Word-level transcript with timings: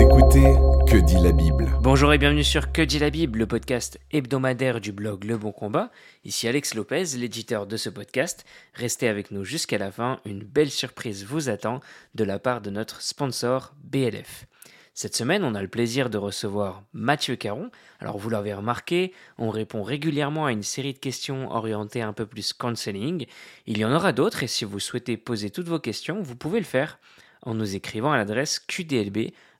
Écoutez 0.00 0.54
Que 0.86 0.96
dit 0.96 1.16
la 1.16 1.32
Bible 1.32 1.72
Bonjour 1.80 2.12
et 2.12 2.18
bienvenue 2.18 2.44
sur 2.44 2.70
Que 2.70 2.82
dit 2.82 3.00
la 3.00 3.10
Bible, 3.10 3.40
le 3.40 3.46
podcast 3.48 3.98
hebdomadaire 4.12 4.80
du 4.80 4.92
blog 4.92 5.24
Le 5.24 5.36
Bon 5.36 5.50
Combat. 5.50 5.90
Ici 6.24 6.46
Alex 6.46 6.76
Lopez, 6.76 7.16
l'éditeur 7.16 7.66
de 7.66 7.76
ce 7.76 7.90
podcast. 7.90 8.44
Restez 8.74 9.08
avec 9.08 9.32
nous 9.32 9.42
jusqu'à 9.42 9.76
la 9.76 9.90
fin, 9.90 10.20
une 10.24 10.44
belle 10.44 10.70
surprise 10.70 11.24
vous 11.24 11.48
attend 11.48 11.80
de 12.14 12.22
la 12.22 12.38
part 12.38 12.60
de 12.60 12.70
notre 12.70 13.02
sponsor 13.02 13.74
BLF. 13.82 14.46
Cette 14.94 15.16
semaine, 15.16 15.42
on 15.42 15.56
a 15.56 15.62
le 15.62 15.68
plaisir 15.68 16.10
de 16.10 16.18
recevoir 16.18 16.84
Mathieu 16.92 17.34
Caron. 17.34 17.72
Alors 17.98 18.18
vous 18.18 18.30
l'avez 18.30 18.54
remarqué, 18.54 19.12
on 19.36 19.50
répond 19.50 19.82
régulièrement 19.82 20.46
à 20.46 20.52
une 20.52 20.62
série 20.62 20.92
de 20.92 20.98
questions 20.98 21.50
orientées 21.50 22.02
un 22.02 22.12
peu 22.12 22.26
plus 22.26 22.52
counseling. 22.52 23.26
Il 23.66 23.78
y 23.78 23.84
en 23.84 23.92
aura 23.92 24.12
d'autres 24.12 24.44
et 24.44 24.48
si 24.48 24.64
vous 24.64 24.78
souhaitez 24.78 25.16
poser 25.16 25.50
toutes 25.50 25.68
vos 25.68 25.80
questions, 25.80 26.22
vous 26.22 26.36
pouvez 26.36 26.60
le 26.60 26.66
faire 26.66 27.00
en 27.42 27.54
nous 27.54 27.74
écrivant 27.74 28.12
à 28.12 28.16
l'adresse 28.16 28.60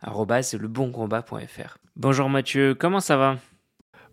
qdlb.leboncombat.fr. 0.04 1.78
Bonjour 1.96 2.28
Mathieu, 2.28 2.74
comment 2.74 3.00
ça 3.00 3.16
va? 3.16 3.38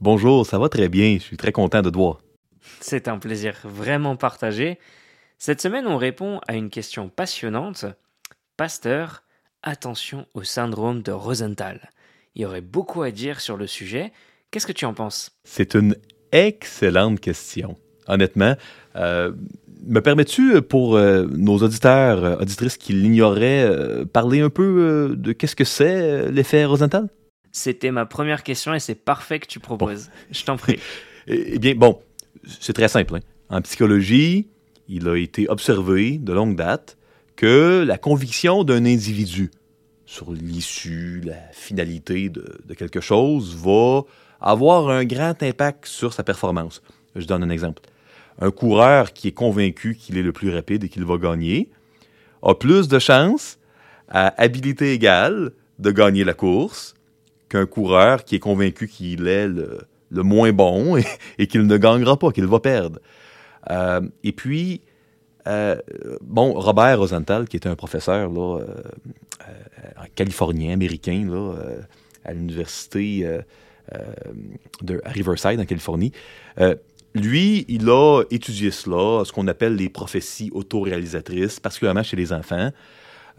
Bonjour, 0.01 0.45
ça 0.45 0.59
va 0.59 0.69
très 0.69 0.89
bien, 0.89 1.17
je 1.19 1.23
suis 1.23 1.37
très 1.37 1.51
content 1.51 1.81
de 1.81 1.89
te 1.89 1.97
voir. 1.97 2.19
C'est 2.81 3.07
un 3.07 3.19
plaisir 3.19 3.55
vraiment 3.63 4.15
partagé. 4.15 4.79
Cette 5.37 5.61
semaine, 5.61 5.85
on 5.87 5.97
répond 5.97 6.39
à 6.47 6.55
une 6.55 6.69
question 6.69 7.09
passionnante. 7.09 7.85
Pasteur, 8.57 9.23
attention 9.63 10.25
au 10.33 10.43
syndrome 10.43 11.01
de 11.01 11.11
Rosenthal. 11.11 11.91
Il 12.33 12.41
y 12.41 12.45
aurait 12.45 12.61
beaucoup 12.61 13.01
à 13.03 13.11
dire 13.11 13.39
sur 13.39 13.57
le 13.57 13.67
sujet. 13.67 14.11
Qu'est-ce 14.51 14.67
que 14.67 14.71
tu 14.71 14.85
en 14.85 14.93
penses? 14.93 15.37
C'est 15.43 15.75
une 15.75 15.95
excellente 16.31 17.19
question. 17.19 17.77
Honnêtement, 18.07 18.55
euh, 18.95 19.31
me 19.85 20.01
permets-tu, 20.01 20.61
pour 20.61 20.95
euh, 20.95 21.25
nos 21.31 21.57
auditeurs, 21.57 22.23
euh, 22.23 22.35
auditrices 22.37 22.77
qui 22.77 22.93
l'ignoraient, 22.93 23.69
parler 24.11 24.41
un 24.41 24.49
peu 24.49 25.15
de 25.17 25.31
qu'est-ce 25.31 25.55
que 25.55 25.63
c'est 25.63 26.31
l'effet 26.31 26.65
Rosenthal? 26.65 27.09
C'était 27.51 27.91
ma 27.91 28.05
première 28.05 28.43
question 28.43 28.73
et 28.73 28.79
c'est 28.79 28.95
parfait 28.95 29.39
que 29.39 29.47
tu 29.47 29.59
proposes. 29.59 30.09
Je 30.31 30.43
t'en 30.43 30.57
prie. 30.57 30.79
eh 31.27 31.57
bien, 31.57 31.73
bon, 31.75 31.99
c'est 32.59 32.73
très 32.73 32.89
simple. 32.89 33.15
Hein. 33.15 33.19
En 33.49 33.61
psychologie, 33.61 34.47
il 34.87 35.07
a 35.07 35.15
été 35.17 35.47
observé 35.49 36.17
de 36.17 36.33
longue 36.33 36.55
date 36.55 36.97
que 37.35 37.83
la 37.85 37.97
conviction 37.97 38.63
d'un 38.63 38.85
individu 38.85 39.51
sur 40.05 40.31
l'issue, 40.31 41.21
la 41.23 41.41
finalité 41.51 42.29
de, 42.29 42.73
quelque 42.77 43.01
chose 43.01 43.55
va 43.55 44.03
avoir 44.39 44.89
un 44.89 45.03
grand 45.03 45.41
impact 45.41 45.85
sur 45.85 46.13
sa 46.13 46.23
performance. 46.23 46.81
Je 47.15 47.25
donne 47.25 47.43
un 47.43 47.49
exemple. 47.49 47.81
Un 48.39 48.51
coureur 48.51 49.13
qui 49.13 49.29
est 49.29 49.33
convaincu 49.33 49.95
qu'il 49.95 50.17
est 50.17 50.23
le 50.23 50.33
plus 50.33 50.53
rapide 50.53 50.83
et 50.83 50.89
qu'il 50.89 51.05
va 51.05 51.17
gagner 51.17 51.69
a 52.41 52.53
plus 52.53 52.87
de 52.87 52.99
chances, 52.99 53.57
à 54.07 54.41
habilité 54.41 54.93
égale, 54.93 55.51
de 55.79 55.91
gagner 55.91 56.23
la 56.23 56.33
course 56.33 56.93
qu'un 57.49 57.65
coureur 57.65 58.23
qui 58.23 58.35
est 58.35 58.39
convaincu 58.39 58.87
qu'il 58.87 59.27
est 59.27 59.47
le, 59.47 59.79
moins 60.11 60.53
bon 60.53 60.97
et, 61.37 61.47
qu'il 61.47 61.65
ne 61.65 61.77
gagnera 61.77 62.17
pas, 62.17 62.31
qu'il 62.31 62.45
va 62.45 62.59
perdre. 62.59 62.99
Euh, 63.69 64.01
et 64.23 64.31
puis, 64.31 64.81
euh, 65.47 65.75
bon, 66.21 66.53
Robert 66.53 66.99
Rosenthal, 66.99 67.47
qui 67.47 67.57
était 67.57 67.69
un 67.69 67.75
professeur 67.75 68.29
là, 68.29 68.59
euh, 68.59 70.05
californien, 70.15 70.73
américain, 70.73 71.27
à 72.23 72.33
l'université 72.33 73.27
de 74.81 75.01
Riverside, 75.05 75.59
en 75.59 75.65
Californie, 75.65 76.11
lui, 77.15 77.65
il 77.67 77.89
a 77.89 78.23
étudié 78.29 78.69
cela, 78.69 79.25
ce 79.25 79.31
qu'on 79.31 79.47
appelle 79.47 79.75
les 79.75 79.89
prophéties 79.89 80.51
autoréalisatrices, 80.53 81.59
particulièrement 81.59 82.03
chez 82.03 82.15
les 82.15 82.31
enfants. 82.31 82.71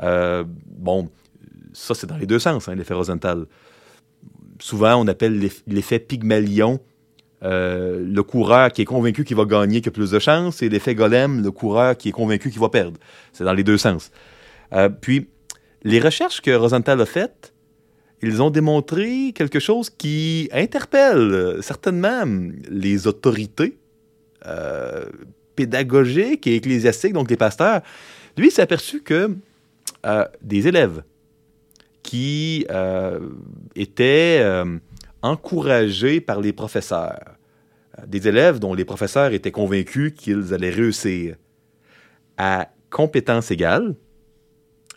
bon, 0.00 1.10
ça, 1.72 1.94
c'est 1.94 2.06
dans 2.06 2.16
les 2.16 2.26
deux 2.26 2.38
sens, 2.38 2.68
hein, 2.68 2.74
l'effet 2.74 2.94
Rosenthal. 2.94 3.46
Souvent, 4.58 4.96
on 4.96 5.06
appelle 5.06 5.50
l'effet 5.66 5.98
Pygmalion 5.98 6.80
euh, 7.42 8.02
le 8.02 8.22
coureur 8.22 8.72
qui 8.72 8.82
est 8.82 8.86
convaincu 8.86 9.24
qu'il 9.24 9.36
va 9.36 9.44
gagner 9.44 9.82
qui 9.82 9.88
a 9.88 9.92
plus 9.92 10.10
de 10.10 10.18
chances, 10.18 10.62
et 10.62 10.68
l'effet 10.68 10.94
golem, 10.94 11.42
le 11.42 11.50
coureur 11.50 11.96
qui 11.96 12.08
est 12.08 12.12
convaincu 12.12 12.50
qu'il 12.50 12.60
va 12.60 12.70
perdre. 12.70 12.98
C'est 13.32 13.44
dans 13.44 13.52
les 13.52 13.64
deux 13.64 13.76
sens. 13.76 14.10
Euh, 14.72 14.88
puis, 14.88 15.28
les 15.82 16.00
recherches 16.00 16.40
que 16.40 16.50
Rosenthal 16.50 17.00
a 17.00 17.06
faites, 17.06 17.52
ils 18.22 18.42
ont 18.42 18.50
démontré 18.50 19.32
quelque 19.34 19.60
chose 19.60 19.90
qui 19.90 20.48
interpelle 20.52 21.58
certainement 21.60 22.24
les 22.68 23.06
autorités 23.06 23.76
euh, 24.46 25.04
pédagogiques 25.54 26.46
et 26.46 26.56
ecclésiastiques, 26.56 27.12
donc 27.12 27.30
les 27.30 27.36
pasteurs. 27.36 27.82
Lui, 28.36 28.48
il 28.48 28.50
s'est 28.50 28.62
aperçu 28.62 29.02
que 29.02 29.34
des 30.40 30.68
élèves 30.68 31.02
qui 32.02 32.64
étaient 33.74 34.44
encouragés 35.22 36.20
par 36.20 36.40
les 36.40 36.52
professeurs. 36.52 37.36
Euh, 37.98 38.06
des 38.06 38.28
élèves 38.28 38.58
dont 38.58 38.74
les 38.74 38.84
professeurs 38.84 39.32
étaient 39.32 39.50
convaincus 39.50 40.12
qu'ils 40.16 40.54
allaient 40.54 40.70
réussir 40.70 41.36
à 42.36 42.68
compétence 42.90 43.50
égale, 43.50 43.94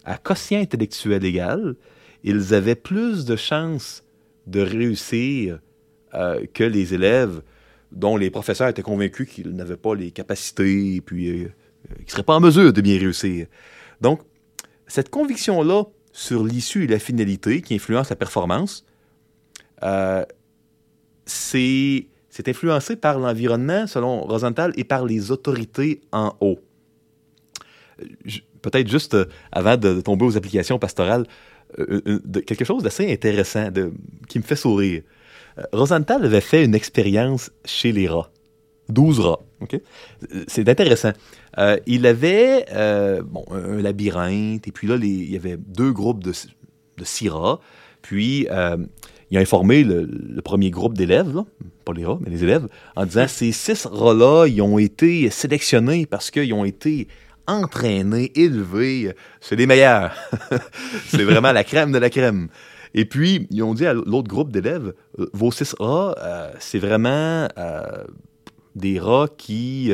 à 0.06 0.18
quotient 0.18 0.60
intellectuel 0.60 1.24
égal, 1.26 1.76
ils 2.24 2.54
avaient 2.54 2.76
plus 2.76 3.26
de 3.26 3.36
chances 3.36 4.04
de 4.48 4.62
réussir 4.62 5.60
euh, 6.14 6.46
que 6.54 6.64
les 6.64 6.94
élèves 6.94 7.42
dont 7.92 8.18
les 8.18 8.30
professeurs 8.30 8.68
étaient 8.68 8.82
convaincus 8.82 9.30
qu'ils 9.30 9.56
n'avaient 9.56 9.78
pas 9.78 9.96
les 9.96 10.12
capacités 10.12 10.96
et 10.96 11.02
puis 11.02 11.30
euh, 11.30 11.50
qu'ils 11.96 12.06
ne 12.06 12.12
seraient 12.12 12.24
pas 12.24 12.36
en 12.36 12.40
mesure 12.40 12.74
de 12.74 12.82
bien 12.82 12.98
réussir. 12.98 13.48
Donc, 14.02 14.22
cette 14.88 15.10
conviction-là 15.10 15.86
sur 16.12 16.44
l'issue 16.44 16.86
et 16.86 16.88
la 16.88 17.00
finalité 17.00 17.62
qui 17.62 17.76
influence 17.76 18.10
la 18.10 18.16
performance, 18.16 18.86
euh, 19.84 20.26
c'est 21.26 22.08
influencé 22.48 22.96
par 22.96 23.20
l'environnement, 23.20 23.86
selon 23.86 24.22
Rosenthal, 24.22 24.74
et 24.78 24.84
par 24.84 25.06
les 25.06 25.32
autorités 25.32 26.02
en 26.12 26.36
haut. 26.42 26.60
Peut-être 28.62 28.88
juste 28.88 29.14
euh, 29.14 29.26
avant 29.52 29.78
de 29.78 30.02
tomber 30.02 30.26
aux 30.26 30.38
applications 30.38 30.80
pastorales, 30.80 31.26
euh, 31.80 32.20
quelque 32.46 32.66
chose 32.66 32.84
d'assez 32.84 33.12
intéressant 33.12 33.70
qui 34.28 34.40
me 34.40 34.44
fait 34.44 34.56
sourire. 34.56 35.04
Rosenthal 35.74 36.26
avait 36.26 36.42
fait 36.42 36.64
une 36.64 36.74
expérience 36.74 37.52
chez 37.66 37.92
les 37.92 38.08
rats. 38.08 38.32
12 38.88 39.20
rats. 39.20 39.40
C'est 40.48 40.68
intéressant. 40.68 41.12
il 41.86 42.08
avait 42.08 42.66
bon, 43.24 43.46
un 43.52 43.82
labyrinthe, 43.82 44.68
et 44.68 44.72
puis 44.72 44.88
là, 44.88 44.96
il 44.96 45.32
y 45.32 45.36
avait 45.36 45.58
deux 45.58 45.92
groupes 45.92 46.24
de, 46.24 46.32
de 46.32 47.04
six 47.04 47.30
rats. 47.30 47.60
Puis, 48.02 48.48
il 49.32 49.38
a 49.38 49.42
informé 49.42 49.84
le, 49.84 50.42
premier 50.44 50.72
groupe 50.72 50.98
d'élèves, 50.98 51.44
pas 51.86 51.94
les 51.94 52.06
rats, 52.06 52.18
mais 52.22 52.30
les 52.30 52.44
élèves, 52.44 52.68
en 52.96 53.06
disant 53.06 53.26
ces 53.28 53.52
six 53.52 53.86
rats-là, 53.86 54.48
ils 54.48 54.62
ont 54.62 54.80
été 54.80 55.30
sélectionnés 55.30 56.06
parce 56.06 56.32
qu'ils 56.32 56.54
ont 56.54 56.66
été 56.66 57.08
entraînés, 57.50 58.32
élevés. 58.36 59.14
C'est 59.42 59.56
les 59.56 59.66
meilleurs. 59.66 60.14
c'est 61.08 61.24
vraiment 61.24 61.52
la 61.52 61.64
crème 61.64 61.92
de 61.92 61.98
la 61.98 62.10
crème. 62.10 62.50
Et 62.94 63.06
puis, 63.06 63.48
ils 63.52 63.64
ont 63.64 63.74
dit 63.74 63.86
à 63.86 63.94
l'autre 63.94 64.28
groupe 64.28 64.52
d'élèves, 64.52 64.94
euh, 65.20 65.30
vos 65.34 65.52
six 65.52 65.76
rats, 65.80 66.16
euh, 66.20 66.52
c'est 66.60 66.80
vraiment 66.80 67.48
euh, 67.58 68.04
des 68.76 69.00
rats 69.00 69.28
qui 69.38 69.92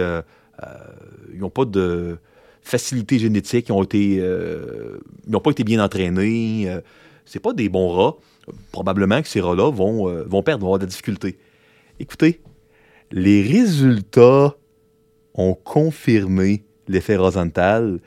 n'ont 1.34 1.50
pas 1.50 1.66
de 1.66 2.18
facilité 2.62 3.20
génétique, 3.20 3.68
ils 3.70 3.72
ont 3.74 3.84
été, 3.84 4.24
n'ont 5.28 5.40
pas 5.40 5.52
été 5.52 5.64
bien 5.64 5.84
entraînés. 5.84 6.70
c'est 7.26 7.40
pas 7.40 7.54
des 7.54 7.70
bons 7.70 7.90
rats 7.90 8.16
probablement 8.72 9.22
que 9.22 9.28
ces 9.28 9.42
rats-là 9.42 9.72
vont, 9.72 10.06
vont 10.26 10.44
perdre, 10.44 10.66
avoir 10.66 10.80
de 10.80 10.84
la 10.84 10.90
difficulté. 10.90 11.38
Écoutez, 12.00 12.42
les 13.12 13.42
résultats 13.42 14.56
ont 15.34 15.56
confirmé 15.56 16.64
l'effet 16.88 17.16
Rosenthal. 17.16 18.00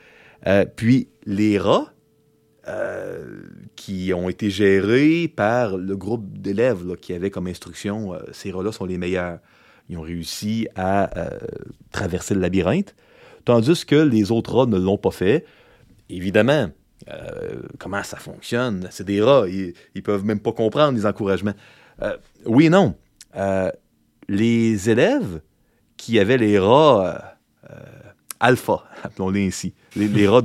Euh, 0.47 0.65
puis 0.75 1.09
les 1.25 1.57
rats 1.57 1.93
euh, 2.67 3.41
qui 3.75 4.13
ont 4.13 4.29
été 4.29 4.49
gérés 4.49 5.27
par 5.27 5.77
le 5.77 5.95
groupe 5.97 6.37
d'élèves 6.37 6.95
qui 6.97 7.13
avait 7.13 7.29
comme 7.29 7.47
instruction 7.47 8.13
ces 8.31 8.51
rats-là 8.51 8.71
sont 8.71 8.85
les 8.85 8.97
meilleurs. 8.97 9.39
Ils 9.89 9.97
ont 9.97 10.01
réussi 10.01 10.67
à 10.75 11.09
traverser 11.91 12.35
le 12.35 12.41
labyrinthe, 12.41 12.95
tandis 13.43 13.85
que 13.85 13.95
les 13.95 14.31
autres 14.31 14.55
rats 14.55 14.67
ne 14.67 14.77
l'ont 14.77 14.99
pas 14.99 15.09
fait. 15.09 15.45
Évidemment, 16.09 16.69
euh, 17.07 17.61
comment 17.77 18.03
ça 18.03 18.17
fonctionne? 18.17 18.87
C'est 18.91 19.05
des 19.05 19.21
rats, 19.21 19.47
ils, 19.47 19.73
ne 19.95 20.01
peuvent 20.01 20.25
même 20.25 20.39
pas 20.39 20.51
comprendre 20.51 20.97
les 20.97 21.05
encouragements. 21.05 21.53
Euh, 22.01 22.17
oui 22.45 22.65
et 22.65 22.69
non. 22.69 22.95
Euh, 23.35 23.71
les 24.27 24.89
élèves 24.89 25.41
qui 25.97 26.19
avaient 26.19 26.37
les 26.37 26.59
rats 26.59 27.35
alpha, 28.39 28.83
appelons-les 29.03 29.47
ainsi, 29.47 29.73
les, 29.95 30.27
rats 30.27 30.41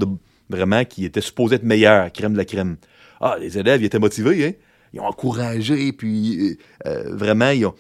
vraiment 0.49 0.85
qui 0.85 1.05
étaient 1.05 1.21
supposés 1.21 1.57
être 1.57 1.63
meilleurs, 1.63 2.13
crème 2.13 2.33
de 2.33 2.39
la 2.39 2.45
crème. 2.45 2.77
Ah, 3.21 3.37
les 3.41 3.59
élèves, 3.59 3.83
ils 3.83 3.87
étaient 3.87 3.99
motivés, 3.99 4.47
hein? 4.47 4.53
Ils 4.93 5.01
ont 5.01 5.07
encouragé, 5.07 5.93
puis 5.93 6.57
vraiment, 6.85 7.51
ils 7.51 7.67
ont, 7.67 7.75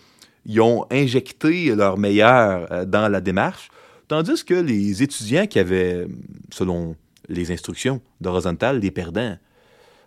ils 0.46 0.60
ont, 0.60 0.84
injecté 0.90 1.74
leur 1.74 1.96
meilleur 1.96 2.86
dans 2.86 3.08
la 3.08 3.20
démarche. 3.20 3.68
Tandis 4.08 4.44
que 4.44 4.54
les 4.54 5.02
étudiants 5.02 5.46
qui 5.46 5.60
avaient, 5.60 6.08
selon 6.52 6.96
les 7.28 7.50
instructions 7.52 8.00
de 8.20 8.28
Rosenthal, 8.28 8.80
les 8.80 8.90
perdants, 8.90 9.36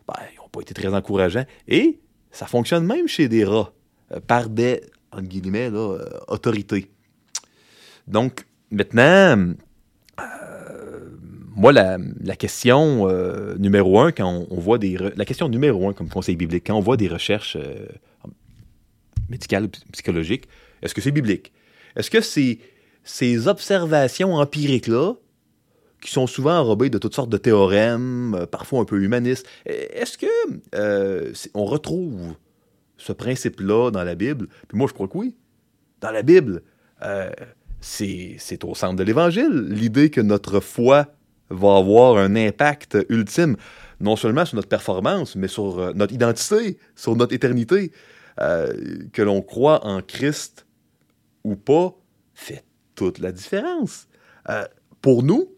ben, 0.07 0.15
ils 0.33 0.37
n'ont 0.37 0.49
pas 0.49 0.61
été 0.61 0.73
très 0.73 0.93
encourageant. 0.93 1.45
Et 1.67 1.99
ça 2.31 2.45
fonctionne 2.45 2.85
même 2.85 3.07
chez 3.07 3.27
des 3.27 3.43
rats, 3.43 3.73
euh, 4.11 4.19
par 4.19 4.49
des, 4.49 4.81
entre 5.11 5.23
guillemets, 5.23 5.69
euh, 5.71 6.03
autorités. 6.27 6.91
Donc, 8.07 8.45
maintenant, 8.71 9.37
euh, 9.37 9.53
moi, 11.57 11.73
la, 11.73 11.97
question 12.35 13.09
euh, 13.09 13.55
numéro 13.57 13.99
un, 13.99 14.11
quand 14.11 14.45
on, 14.51 14.59
voit 14.59 14.77
des... 14.77 14.95
La 15.15 15.25
question 15.25 15.49
numéro 15.49 15.89
un 15.89 15.93
comme 15.93 16.07
conseil 16.07 16.35
biblique, 16.35 16.67
quand 16.67 16.75
on 16.75 16.81
voit 16.81 16.97
des 16.97 17.07
recherches 17.07 17.57
euh, 17.59 17.87
médicales 19.27 19.67
psychologiques, 19.91 20.47
est-ce 20.83 20.93
que 20.93 21.01
c'est 21.01 21.11
biblique? 21.11 21.51
Est-ce 21.95 22.11
que 22.11 22.21
c'est 22.21 22.59
ces 23.03 23.47
observations 23.47 24.35
empiriques-là, 24.35 25.15
qui 25.99 26.11
sont 26.11 26.27
souvent 26.27 26.59
enrobées 26.59 26.91
de 26.91 26.99
toutes 26.99 27.15
sortes 27.15 27.31
de 27.31 27.37
théorèmes, 27.37 28.35
euh, 28.35 28.45
parfois 28.45 28.81
un 28.81 28.85
peu 28.85 29.01
humanistes, 29.01 29.47
est-ce 29.65 30.19
que 30.19 30.27
euh, 30.75 31.33
on 31.55 31.65
retrouve 31.65 32.35
ce 32.97 33.13
principe-là 33.13 33.89
dans 33.89 34.03
la 34.03 34.13
Bible? 34.13 34.47
Puis 34.67 34.77
moi, 34.77 34.87
je 34.87 34.93
crois 34.93 35.07
que 35.07 35.17
oui. 35.17 35.35
Dans 36.01 36.11
la 36.11 36.21
Bible, 36.21 36.61
c'est 37.81 38.63
au 38.63 38.75
centre 38.75 38.95
de 38.95 39.03
l'Évangile, 39.03 39.69
l'idée 39.71 40.11
que 40.11 40.21
notre 40.21 40.59
foi 40.59 41.16
va 41.49 41.77
avoir 41.77 42.17
un 42.17 42.35
impact 42.35 42.97
ultime, 43.09 43.55
non 43.99 44.15
seulement 44.15 44.45
sur 44.45 44.55
notre 44.55 44.67
performance, 44.67 45.35
mais 45.35 45.47
sur 45.47 45.79
euh, 45.79 45.93
notre 45.93 46.13
identité, 46.13 46.77
sur 46.95 47.15
notre 47.15 47.33
éternité. 47.33 47.91
Euh, 48.39 48.71
que 49.13 49.23
l'on 49.23 49.41
croit 49.41 49.83
en 49.83 50.03
Christ 50.03 50.67
ou 51.43 51.55
pas, 51.55 51.95
fait 52.35 52.63
toute 52.93 53.17
la 53.17 53.31
différence. 53.31 54.07
Euh, 54.49 54.63
pour 55.01 55.23
nous, 55.23 55.49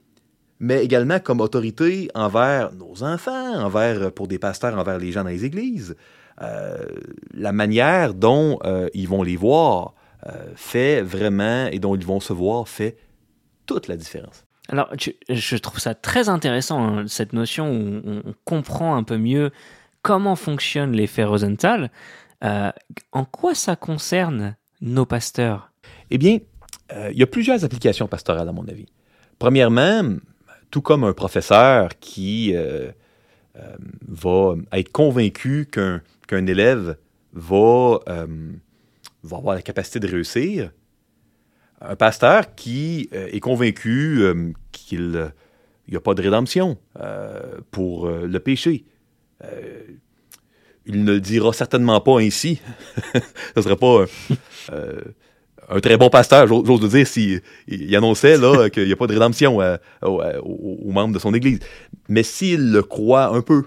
mais 0.61 0.81
également 0.85 1.19
comme 1.19 1.41
autorité 1.41 2.09
envers 2.15 2.73
nos 2.73 3.03
enfants, 3.03 3.61
envers, 3.61 4.13
pour 4.13 4.29
des 4.29 4.39
pasteurs, 4.39 4.77
envers 4.77 4.97
les 4.97 5.11
gens 5.11 5.23
dans 5.23 5.29
les 5.29 5.43
églises. 5.43 5.95
La 7.33 7.51
manière 7.51 8.13
dont 8.13 8.59
ils 8.93 9.07
vont 9.07 9.23
les 9.23 9.35
voir 9.35 9.93
fait 10.55 11.01
vraiment, 11.01 11.67
et 11.67 11.79
dont 11.79 11.95
ils 11.95 12.05
vont 12.05 12.21
se 12.21 12.31
voir, 12.31 12.67
fait 12.67 12.97
toute 13.65 13.87
la 13.87 13.97
différence. 13.97 14.45
Alors, 14.69 14.91
je 15.29 15.55
trouve 15.57 15.79
ça 15.79 15.95
très 15.95 16.29
intéressant, 16.29 16.81
hein, 16.81 17.05
cette 17.07 17.33
notion 17.33 17.71
où 17.71 18.01
on, 18.05 18.33
comprend 18.45 18.95
un 18.95 19.03
peu 19.03 19.17
mieux 19.17 19.51
comment 20.03 20.35
fonctionne 20.35 20.91
l'effet 20.91 21.23
Rosenthal. 21.23 21.89
Euh, 22.43 22.71
en 23.11 23.25
quoi 23.25 23.55
ça 23.55 23.75
concerne 23.75 24.55
nos 24.81 25.05
pasteurs? 25.05 25.71
Eh 26.11 26.19
bien, 26.19 26.37
euh, 26.93 27.09
il 27.11 27.17
y 27.17 27.23
a 27.23 27.27
plusieurs 27.27 27.65
applications 27.65 28.07
pastorales, 28.07 28.47
à 28.47 28.51
mon 28.51 28.67
avis. 28.67 28.85
Premièrement, 29.39 30.17
tout 30.69 30.81
comme 30.81 31.03
un 31.03 31.13
professeur 31.13 31.97
qui 31.99 32.51
euh, 32.55 32.91
va 34.07 34.55
être 34.73 34.91
convaincu 34.91 35.67
qu'un 35.71 36.45
élève 36.45 36.95
va, 37.33 37.99
va 38.05 39.37
avoir 39.37 39.55
la 39.55 39.61
capacité 39.63 39.99
de 39.99 40.07
réussir, 40.07 40.71
un 41.81 41.95
pasteur 41.95 42.55
qui 42.55 43.09
euh, 43.13 43.27
est 43.31 43.39
convaincu 43.39 44.21
euh, 44.21 44.51
qu'il 44.71 45.31
n'y 45.87 45.95
a 45.95 45.99
pas 45.99 46.13
de 46.13 46.21
rédemption 46.21 46.77
euh, 46.99 47.59
pour 47.71 48.09
le 48.09 48.39
péché. 48.39 48.85
Il 50.85 51.03
ne 51.03 51.13
le 51.13 51.21
dira 51.21 51.53
certainement 51.53 52.01
pas 52.01 52.19
ainsi. 52.19 52.61
Ce 53.13 53.19
ne 53.57 53.61
serait 53.61 53.75
pas 53.75 54.05
un, 55.69 55.79
très 55.79 55.97
bon 55.97 56.09
pasteur, 56.09 56.47
j'ose 56.47 56.81
le 56.81 56.87
dire, 56.89 57.07
s'il 57.07 57.41
il 57.67 57.95
annonçait 57.95 58.37
qu'il 58.71 58.85
n'y 58.85 58.91
a 58.91 58.95
pas 58.95 59.07
de 59.07 59.13
rédemption 59.13 59.59
aux, 60.01 60.91
membres 60.91 61.13
de 61.13 61.19
son 61.19 61.33
Église. 61.33 61.59
Mais 62.09 62.23
s'il 62.23 62.71
le 62.71 62.83
croit 62.83 63.27
un 63.27 63.41
peu, 63.41 63.63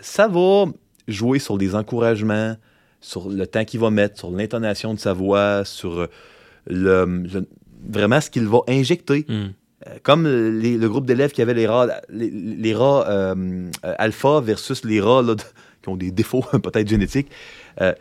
ça 0.00 0.28
va 0.28 0.66
jouer 1.06 1.38
sur 1.38 1.58
les 1.58 1.74
encouragements, 1.74 2.56
sur 3.00 3.28
le 3.28 3.46
temps 3.46 3.64
qu'il 3.64 3.80
va 3.80 3.90
mettre, 3.90 4.18
sur 4.18 4.30
l'intonation 4.30 4.94
de 4.94 4.98
sa 4.98 5.12
voix, 5.12 5.64
sur 5.64 6.08
le, 6.70 7.04
le- 7.32 7.48
vraiment 7.88 8.20
ce 8.20 8.30
qu'il 8.30 8.46
va 8.46 8.60
injecter. 8.68 9.26
Hmm. 9.28 9.48
Euh, 9.86 9.96
Comme 10.02 10.26
les- 10.26 10.76
le 10.78 10.88
groupe 10.88 11.06
d'élèves 11.06 11.32
qui 11.32 11.42
avaient 11.42 11.54
les 11.54 11.66
rats, 11.66 11.88
les, 12.10 12.30
les 12.30 12.74
rats 12.74 13.06
euh, 13.08 13.34
euh, 13.84 13.94
alpha 13.98 14.40
versus 14.40 14.84
les 14.84 15.00
rats 15.00 15.22
là, 15.22 15.34
de- 15.34 15.42
qui 15.82 15.88
ont 15.88 15.96
des 15.96 16.10
défauts 16.10 16.42
peut-être 16.62 16.88
génétiques. 16.88 17.28
Euh, 17.80 17.94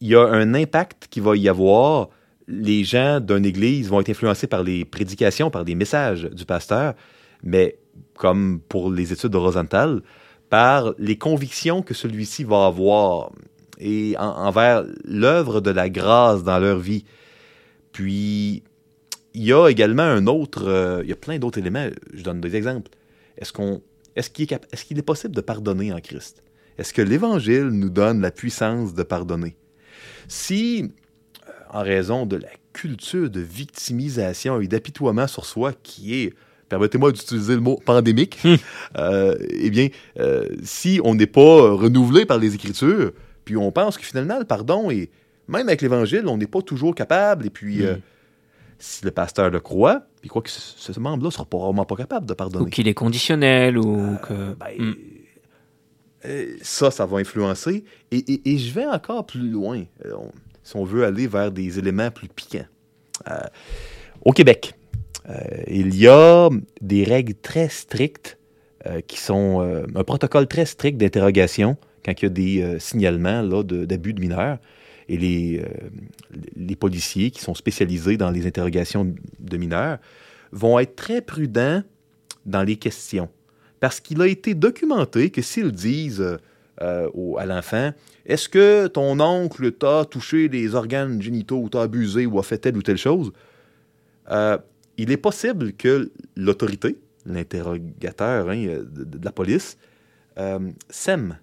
il 0.00 0.08
y 0.08 0.14
a 0.14 0.22
un 0.24 0.54
impact 0.54 1.08
qui 1.10 1.20
va 1.20 1.36
y 1.36 1.48
avoir. 1.48 2.08
Les 2.48 2.82
gens 2.82 3.20
d'une 3.20 3.44
église 3.46 3.88
vont 3.88 4.00
être 4.00 4.10
influencés 4.10 4.48
par 4.48 4.64
les 4.64 4.84
prédications, 4.84 5.48
par 5.50 5.62
les 5.62 5.76
messages 5.76 6.24
du 6.24 6.44
pasteur, 6.44 6.94
mais 7.44 7.78
comme 8.16 8.60
pour 8.68 8.90
les 8.90 9.12
études 9.12 9.30
de 9.30 9.36
Rosenthal, 9.36 10.02
par 10.50 10.92
les 10.98 11.16
convictions 11.16 11.82
que 11.82 11.94
celui-ci 11.94 12.42
va 12.42 12.66
avoir 12.66 13.30
et 13.82 14.16
en- 14.16 14.46
envers 14.46 14.84
l'œuvre 15.04 15.60
de 15.60 15.70
la 15.70 15.90
grâce 15.90 16.44
dans 16.44 16.58
leur 16.58 16.78
vie. 16.78 17.04
Puis, 17.90 18.62
il 19.34 19.42
y 19.42 19.52
a 19.52 19.68
également 19.68 20.02
un 20.02 20.26
autre, 20.26 20.64
euh, 20.66 21.00
il 21.02 21.10
y 21.10 21.12
a 21.12 21.16
plein 21.16 21.38
d'autres 21.38 21.58
éléments. 21.58 21.88
Je 22.14 22.22
donne 22.22 22.40
des 22.40 22.54
exemples. 22.54 22.90
Est-ce 23.36 23.52
qu'on, 23.52 23.82
est-ce 24.14 24.30
qu'il 24.30 24.48
est, 24.52 25.02
possible 25.02 25.34
de 25.34 25.40
pardonner 25.40 25.92
en 25.92 26.00
Christ? 26.00 26.42
Est-ce 26.78 26.94
que 26.94 27.02
l'Évangile 27.02 27.68
nous 27.68 27.90
donne 27.90 28.20
la 28.20 28.30
puissance 28.30 28.94
de 28.94 29.02
pardonner? 29.02 29.56
Si, 30.28 30.84
euh, 31.48 31.52
en 31.70 31.82
raison 31.82 32.24
de 32.24 32.36
la 32.36 32.48
culture 32.72 33.28
de 33.30 33.40
victimisation 33.40 34.60
et 34.60 34.68
d'apitoiement 34.68 35.26
sur 35.26 35.44
soi 35.44 35.72
qui 35.82 36.14
est, 36.22 36.34
permettez-moi 36.68 37.12
d'utiliser 37.12 37.54
le 37.54 37.60
mot 37.60 37.80
pandémique, 37.84 38.38
euh, 38.96 39.36
eh 39.50 39.70
bien, 39.70 39.88
euh, 40.20 40.46
si 40.62 41.00
on 41.02 41.14
n'est 41.14 41.26
pas 41.26 41.72
renouvelé 41.72 42.26
par 42.26 42.38
les 42.38 42.54
Écritures, 42.54 43.12
puis 43.44 43.56
on 43.56 43.70
pense 43.72 43.96
que 43.98 44.04
finalement 44.04 44.38
le 44.38 44.44
pardon 44.44 44.90
est, 44.90 45.10
même 45.48 45.68
avec 45.68 45.82
l'Évangile, 45.82 46.24
on 46.26 46.36
n'est 46.36 46.46
pas 46.46 46.62
toujours 46.62 46.94
capable, 46.94 47.46
et 47.46 47.50
puis 47.50 47.84
euh, 47.84 47.94
Mm. 47.96 48.00
si 48.78 49.04
le 49.04 49.10
pasteur 49.10 49.50
le 49.50 49.60
croit, 49.60 50.02
il 50.24 50.28
croit 50.30 50.42
que 50.42 50.50
ce, 50.50 50.92
ce 50.92 50.98
membre-là 51.00 51.28
ne 51.28 51.32
sera 51.32 51.46
vraiment 51.50 51.84
pas 51.84 51.96
capable 51.96 52.26
de 52.26 52.32
Ou 52.32 52.36
pardonner. 52.36 52.70
qu'il 52.70 52.88
est 52.88 52.94
conditionnel, 52.94 53.78
ou 53.78 54.16
que... 54.26 54.54
Ben, 54.54 54.76
Hmm. 54.78 54.94
euh, 56.26 56.56
ça, 56.62 56.90
ça 56.90 57.06
va 57.06 57.18
influencer. 57.18 57.84
Et, 58.10 58.18
et- 58.18 58.52
et 58.52 58.58
je 58.58 58.72
vais 58.72 58.86
encore 58.86 59.26
plus 59.26 59.48
loin, 59.48 59.84
euh, 60.06 60.12
on- 60.16 60.32
si 60.62 60.76
on 60.76 60.84
veut 60.84 61.04
aller 61.04 61.26
vers 61.26 61.50
des 61.50 61.78
éléments 61.78 62.10
plus 62.10 62.28
piquants. 62.28 62.66
Euh, 63.30 63.34
au 64.24 64.32
Québec, 64.32 64.74
euh, 65.28 65.34
il 65.66 65.94
y 65.96 66.06
a 66.08 66.48
des 66.80 67.04
règles 67.04 67.34
très 67.34 67.68
strictes 67.68 68.38
euh, 68.86 69.00
qui 69.00 69.18
sont 69.20 69.60
euh, 69.60 69.84
un 69.94 70.02
protocole 70.04 70.46
très 70.48 70.66
strict 70.66 70.96
d'interrogation 70.98 71.76
quand 72.04 72.12
il 72.20 72.22
y 72.22 72.26
a 72.26 72.30
des 72.30 72.62
euh, 72.62 72.78
signalements 72.78 73.42
d'abus 73.42 74.14
de, 74.14 74.20
mineurs. 74.20 74.58
Et 75.08 75.16
les, 75.16 75.60
euh, 75.60 75.88
les 76.56 76.76
policiers 76.76 77.30
qui 77.30 77.40
sont 77.40 77.54
spécialisés 77.54 78.16
dans 78.16 78.30
les 78.30 78.46
interrogations 78.46 79.14
de 79.38 79.56
mineurs 79.56 79.98
vont 80.52 80.78
être 80.78 80.96
très 80.96 81.20
prudents 81.20 81.82
dans 82.46 82.62
les 82.62 82.76
questions. 82.76 83.28
Parce 83.80 84.00
qu'il 84.00 84.20
a 84.22 84.26
été 84.26 84.54
documenté 84.54 85.30
que 85.30 85.42
s'ils 85.42 85.72
disent 85.72 86.38
euh, 86.80 87.08
à 87.36 87.46
l'enfant 87.46 87.92
Est-ce 88.26 88.48
que 88.48 88.86
ton 88.86 89.18
oncle 89.20 89.72
t'a 89.72 90.04
touché 90.04 90.48
les 90.48 90.74
organes 90.74 91.20
génitaux 91.20 91.58
ou 91.58 91.68
t'a 91.68 91.82
abusé 91.82 92.26
ou 92.26 92.38
a 92.38 92.42
fait 92.42 92.58
telle 92.58 92.76
ou 92.76 92.82
telle 92.82 92.96
chose 92.96 93.32
Il 94.30 95.10
est 95.10 95.16
possible 95.16 95.72
que 95.72 96.12
l'autorité, 96.36 96.96
l'interrogateur 97.26 98.48
hein, 98.48 98.84
de, 98.84 99.24
la 99.24 99.32
police, 99.32 99.76
sème 100.88 101.36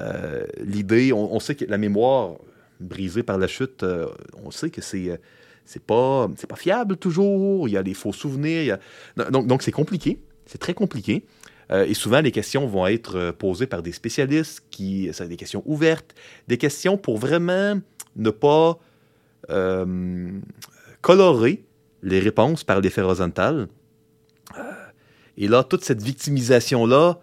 euh, 0.00 0.44
l'idée. 0.62 1.12
On, 1.12 1.40
sait 1.40 1.54
que 1.54 1.64
la 1.64 1.78
mémoire 1.78 2.36
brisée 2.80 3.22
par 3.22 3.38
la 3.38 3.46
chute, 3.46 3.82
euh, 3.82 4.06
on 4.44 4.50
sait 4.50 4.70
que 4.70 4.80
c'est. 4.80 5.10
euh, 5.10 5.16
c'est 5.68 5.82
pas, 5.82 6.28
pas 6.48 6.54
fiable 6.54 6.96
toujours, 6.96 7.68
il 7.68 7.72
y 7.72 7.76
a 7.76 7.82
des 7.82 7.94
faux 7.94 8.12
souvenirs, 8.12 8.78
donc 9.16 9.48
donc 9.48 9.62
c'est 9.62 9.72
compliqué, 9.72 10.20
c'est 10.44 10.58
très 10.58 10.74
compliqué. 10.74 11.24
Et 11.72 11.94
souvent, 11.94 12.20
les 12.20 12.30
questions 12.30 12.68
vont 12.68 12.86
être 12.86 13.32
posées 13.32 13.66
par 13.66 13.82
des 13.82 13.90
spécialistes, 13.90 14.62
qui, 14.70 15.10
des 15.10 15.36
questions 15.36 15.64
ouvertes, 15.66 16.14
des 16.46 16.56
questions 16.56 16.96
pour 16.96 17.18
vraiment 17.18 17.80
ne 18.14 18.30
pas 18.30 18.78
colorer 21.00 21.64
les 22.04 22.20
réponses 22.20 22.62
par 22.62 22.80
l'effet 22.80 23.02
Rosenthal. 23.02 23.66
Et 25.36 25.48
là, 25.48 25.64
toute 25.64 25.82
cette 25.82 26.00
victimisation-là 26.00 27.18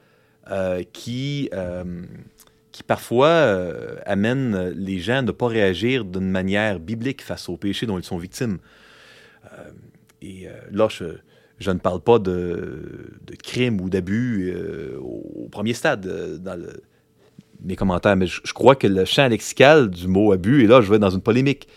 qui, 0.91 1.49
qui 2.73 2.81
parfois 2.81 3.27
euh, 3.27 3.97
amène 4.05 4.73
les 4.75 4.97
gens 4.97 5.19
à 5.19 5.21
ne 5.21 5.31
pas 5.31 5.47
réagir 5.47 6.03
d'une 6.03 6.29
manière 6.29 6.79
biblique 6.79 7.21
face 7.21 7.47
au 7.47 7.55
péché 7.55 7.85
dont 7.85 7.99
ils 7.99 8.03
sont 8.03 8.17
victimes. 8.17 8.57
Euh, 9.45 9.69
et 10.23 10.47
euh, 10.47 10.51
là, 10.71 10.87
je, 10.89 11.69
ne 11.69 11.77
parle 11.77 12.01
pas 12.01 12.17
de, 12.17 13.13
crimes 13.43 13.79
ou 13.79 13.89
d'abus 13.89 14.53
au, 14.99 15.47
premier 15.51 15.73
stade 15.73 16.39
dans 16.41 16.59
mes 17.63 17.75
commentaires, 17.75 18.15
mais 18.15 18.25
je, 18.25 18.53
crois 18.53 18.75
que 18.75 18.87
le 18.87 19.05
champ 19.05 19.27
lexical 19.27 19.91
du 19.91 20.07
mot 20.07 20.31
abus, 20.31 20.63
et 20.63 20.67
là, 20.67 20.81
je 20.81 20.91
vais 20.91 20.99
dans 20.99 21.11
une 21.11 21.21
polémique, 21.21 21.67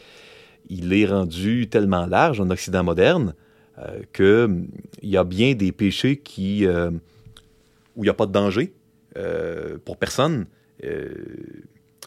il 0.70 0.94
est 0.94 1.04
rendu 1.04 1.68
tellement 1.68 2.06
large 2.06 2.40
en 2.40 2.48
Occident 2.50 2.82
moderne 2.82 3.34
qu'il 4.14 4.66
y 5.02 5.18
a 5.18 5.24
bien 5.24 5.54
des 5.54 5.72
péchés 5.72 6.16
qui, 6.16 6.66
où 6.66 8.02
il 8.02 8.06
n'y 8.06 8.08
a 8.08 8.14
pas 8.14 8.26
de 8.26 8.32
danger, 8.32 8.72
pour 9.84 9.98
personne. 9.98 10.46
Euh, 10.84 11.08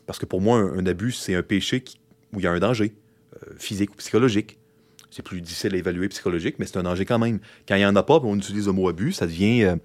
parce 0.05 0.19
que 0.19 0.25
pour 0.25 0.41
moi, 0.41 0.57
un, 0.57 0.85
abus, 0.85 1.13
c'est 1.13 1.35
un 1.35 1.43
péché 1.43 1.83
où 2.33 2.39
il 2.39 2.43
y 2.43 2.47
a 2.47 2.51
un 2.51 2.59
danger, 2.59 2.93
euh, 3.35 3.53
physique 3.57 3.91
ou 3.91 3.95
psychologique. 3.95 4.57
C'est 5.11 5.23
plus 5.23 5.41
difficile 5.41 5.73
à 5.73 5.77
évaluer 5.77 6.07
psychologique, 6.09 6.55
mais 6.59 6.65
c'est 6.65 6.77
un 6.77 6.83
danger 6.83 7.05
quand 7.05 7.19
même. 7.19 7.39
Quand 7.67 7.75
il 7.75 7.79
n'y 7.79 7.85
en 7.85 7.95
a 7.95 8.03
pas, 8.03 8.19
on 8.21 8.35
utilise 8.35 8.67
le 8.67 8.73
mot 8.73 8.89
abus, 8.89 9.13
ça 9.13 9.25
devient, 9.25 9.63
euh, 9.63 9.75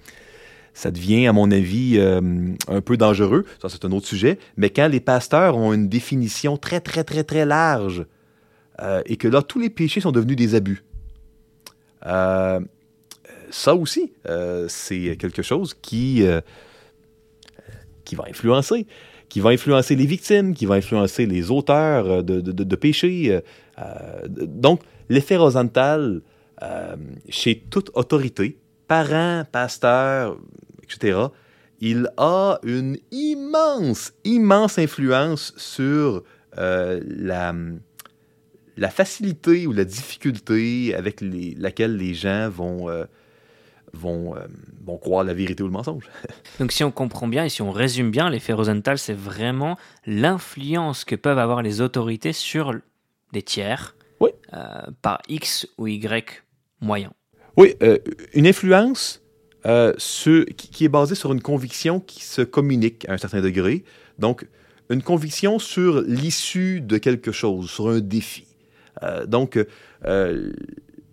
ça 0.74 0.90
devient 0.90 1.26
à 1.26 1.32
mon 1.32 1.50
avis, 1.50 1.98
un 2.00 2.80
peu 2.80 2.96
dangereux. 2.96 3.46
Ça, 3.62 3.68
c'est 3.68 3.84
un 3.84 3.92
autre 3.92 4.06
sujet. 4.06 4.38
Mais 4.56 4.70
quand 4.70 4.88
les 4.88 5.00
pasteurs 5.00 5.56
ont 5.56 5.72
une 5.72 5.88
définition 5.88 6.56
très, 6.56 6.80
très, 6.80 7.04
très, 7.04 7.24
très 7.24 7.46
large, 7.46 8.04
et 9.06 9.16
que 9.16 9.28
là, 9.28 9.40
tous 9.40 9.60
les 9.60 9.70
péchés 9.70 10.00
sont 10.00 10.10
devenus 10.10 10.36
des 10.36 10.56
abus, 10.56 10.82
ça 12.02 13.74
aussi, 13.76 14.12
c'est 14.68 15.16
quelque 15.16 15.42
chose 15.42 15.74
qui, 15.80 16.26
qui 18.04 18.14
va 18.14 18.24
influencer, 18.28 18.86
qui 19.28 19.40
va 19.40 19.50
influencer 19.50 19.96
les 19.96 20.06
victimes, 20.06 20.54
qui 20.54 20.66
va 20.66 20.76
influencer 20.76 21.26
les 21.26 21.50
auteurs 21.50 22.06
euh, 22.06 22.22
de, 22.22 22.76
péchés. 22.76 23.32
euh, 23.32 23.40
euh, 23.78 24.28
donc, 24.28 24.80
l'effet 25.08 25.36
euh, 26.62 26.96
chez 27.28 27.64
toute 27.70 27.90
autorité, 27.94 28.58
parents, 28.86 29.44
pasteurs, 29.50 30.38
etc., 30.82 31.18
il 31.80 32.08
a 32.16 32.60
une 32.62 32.96
immense, 33.10 34.12
immense 34.24 34.78
influence 34.78 35.52
sur 35.56 36.22
la, 36.56 37.52
facilité 38.90 39.66
ou 39.66 39.72
la 39.72 39.84
difficulté 39.84 40.94
avec 40.94 41.20
laquelle 41.20 41.96
les 41.96 42.14
gens 42.14 42.48
vont, 42.48 42.88
vont, 43.94 44.36
euh, 44.36 44.40
vont 44.84 44.98
croire 44.98 45.24
la 45.24 45.34
vérité 45.34 45.62
ou 45.62 45.66
le 45.66 45.72
mensonge. 45.72 46.08
Donc 46.60 46.72
si 46.72 46.84
on 46.84 46.90
comprend 46.90 47.28
bien 47.28 47.44
et 47.44 47.48
si 47.48 47.62
on 47.62 47.70
résume 47.70 48.10
bien, 48.10 48.30
l'effet 48.30 48.52
Rosenthal, 48.52 48.98
c'est 48.98 49.14
vraiment 49.14 49.76
l'influence 50.06 51.04
que 51.04 51.14
peuvent 51.16 51.38
avoir 51.38 51.62
les 51.62 51.80
autorités 51.80 52.32
sur 52.32 52.74
des 53.32 53.42
tiers 53.42 53.96
Oui. 54.20 54.30
euh, 54.52 54.66
par 55.02 55.20
X 55.28 55.66
ou 55.78 55.86
Y 55.86 56.42
moyen. 56.80 57.12
Oui, 57.56 57.74
euh, 57.82 57.98
une 58.34 58.46
influence 58.46 59.22
qui, 59.64 60.44
qui 60.56 60.84
est 60.84 60.88
basée 60.90 61.14
sur 61.14 61.32
une 61.32 61.40
conviction 61.40 61.98
qui 62.00 62.22
se 62.22 62.42
communique 62.42 63.08
à 63.08 63.14
un 63.14 63.18
certain 63.18 63.40
degré. 63.40 63.84
Donc, 64.18 64.46
une 64.90 65.02
conviction 65.02 65.58
sur 65.58 66.02
l'issue 66.02 66.82
de 66.82 66.98
quelque 66.98 67.32
chose, 67.32 67.70
sur 67.70 67.88
un 67.88 68.00
défi. 68.00 68.46
Donc, 69.26 69.58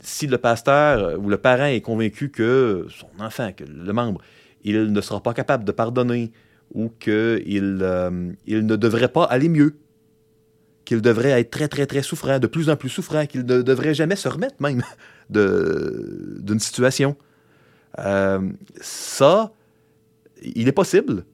si 0.01 0.27
le 0.27 0.37
pasteur 0.37 1.19
ou 1.19 1.29
le 1.29 1.37
parent 1.37 1.65
est 1.65 1.81
convaincu 1.81 2.29
que 2.29 2.87
son 2.89 3.23
enfant, 3.23 3.51
que 3.53 3.63
le 3.63 3.93
membre, 3.93 4.21
il 4.63 4.91
ne 4.91 5.01
sera 5.01 5.21
pas 5.21 5.33
capable 5.33 5.63
de 5.63 5.71
pardonner 5.71 6.31
ou 6.73 6.89
qu'il 6.89 7.79
euh, 7.81 8.31
il 8.47 8.65
ne 8.65 8.75
devrait 8.75 9.09
pas 9.09 9.23
aller 9.25 9.49
mieux, 9.49 9.75
qu'il 10.85 11.01
devrait 11.01 11.39
être 11.39 11.51
très, 11.51 11.67
très, 11.67 11.85
très 11.85 12.01
souffrant, 12.01 12.39
de 12.39 12.47
plus 12.47 12.69
en 12.69 12.75
plus 12.75 12.89
souffrant, 12.89 13.25
qu'il 13.25 13.45
ne 13.45 13.61
devrait 13.61 13.93
jamais 13.93 14.15
se 14.15 14.27
remettre 14.27 14.55
même 14.59 14.81
d'une 15.29 16.59
situation. 16.59 17.15
Euh, 17.99 18.41
ça, 18.79 19.51
il 20.41 20.67
est 20.67 20.71
possible 20.73 21.25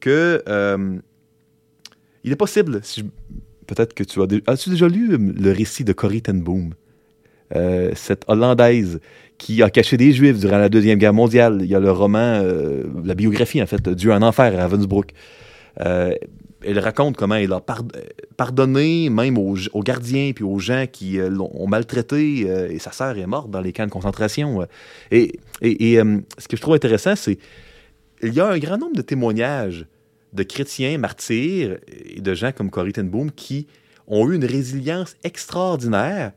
que... 0.00 0.42
euh, 0.48 0.98
il 2.24 2.32
est 2.32 2.36
possible, 2.36 2.80
si 2.82 3.04
peut-être 3.66 3.94
que 3.94 4.04
tu 4.04 4.22
as... 4.22 4.26
dé- 4.26 4.42
As-tu 4.46 4.70
déjà 4.70 4.88
lu 4.88 5.16
le 5.18 5.52
récit 5.52 5.84
de 5.84 5.92
Corrie 5.92 6.22
ten 6.22 6.40
Boom? 6.40 6.74
Euh, 7.54 7.90
cette 7.94 8.24
Hollandaise 8.28 9.00
qui 9.38 9.62
a 9.62 9.68
caché 9.70 9.96
des 9.96 10.12
Juifs 10.12 10.38
durant 10.38 10.58
la 10.58 10.68
Deuxième 10.68 10.98
Guerre 10.98 11.12
mondiale. 11.12 11.58
Il 11.60 11.66
y 11.66 11.74
a 11.74 11.80
le 11.80 11.90
roman, 11.90 12.40
euh, 12.42 12.84
la 13.04 13.14
biographie, 13.14 13.60
en 13.62 13.66
fait, 13.66 13.88
Dieu 13.88 14.12
en 14.12 14.22
enfer 14.22 14.56
à 14.58 14.62
Ravensbrück. 14.62 15.12
Euh, 15.80 16.14
elle 16.64 16.78
raconte 16.78 17.16
comment 17.16 17.34
elle 17.34 17.52
a 17.52 17.60
pard- 17.60 17.82
pardonné 18.36 19.10
même 19.10 19.36
aux, 19.36 19.56
gardiens 19.82 20.30
puis 20.32 20.44
aux 20.44 20.60
gens 20.60 20.84
qui 20.90 21.18
l'ont 21.18 21.50
ont 21.52 21.66
maltraité 21.66 22.40
et 22.70 22.78
sa 22.78 22.92
sœur 22.92 23.18
est 23.18 23.26
morte 23.26 23.50
dans 23.50 23.60
les 23.60 23.72
camps 23.72 23.86
de 23.86 23.90
concentration. 23.90 24.64
Et, 25.10 25.32
et- 25.60 25.96
ce 26.38 26.46
que 26.48 26.56
je 26.56 26.60
trouve 26.62 26.74
intéressant, 26.74 27.16
c'est 27.16 27.36
il 28.22 28.32
y 28.32 28.38
a 28.38 28.46
un 28.48 28.58
grand 28.58 28.78
nombre 28.78 28.94
de 28.94 29.02
témoignages 29.02 29.86
de 30.32 30.42
chrétiens 30.44 30.96
martyrs 30.98 31.78
et 32.16 32.20
de 32.20 32.34
gens 32.34 32.52
comme 32.52 32.70
Corrie 32.70 32.92
ten 32.92 33.08
Boom 33.08 33.32
qui 33.32 33.66
ont 34.06 34.30
eu 34.30 34.36
une 34.36 34.44
résilience 34.44 35.16
extraordinaire. 35.24 36.30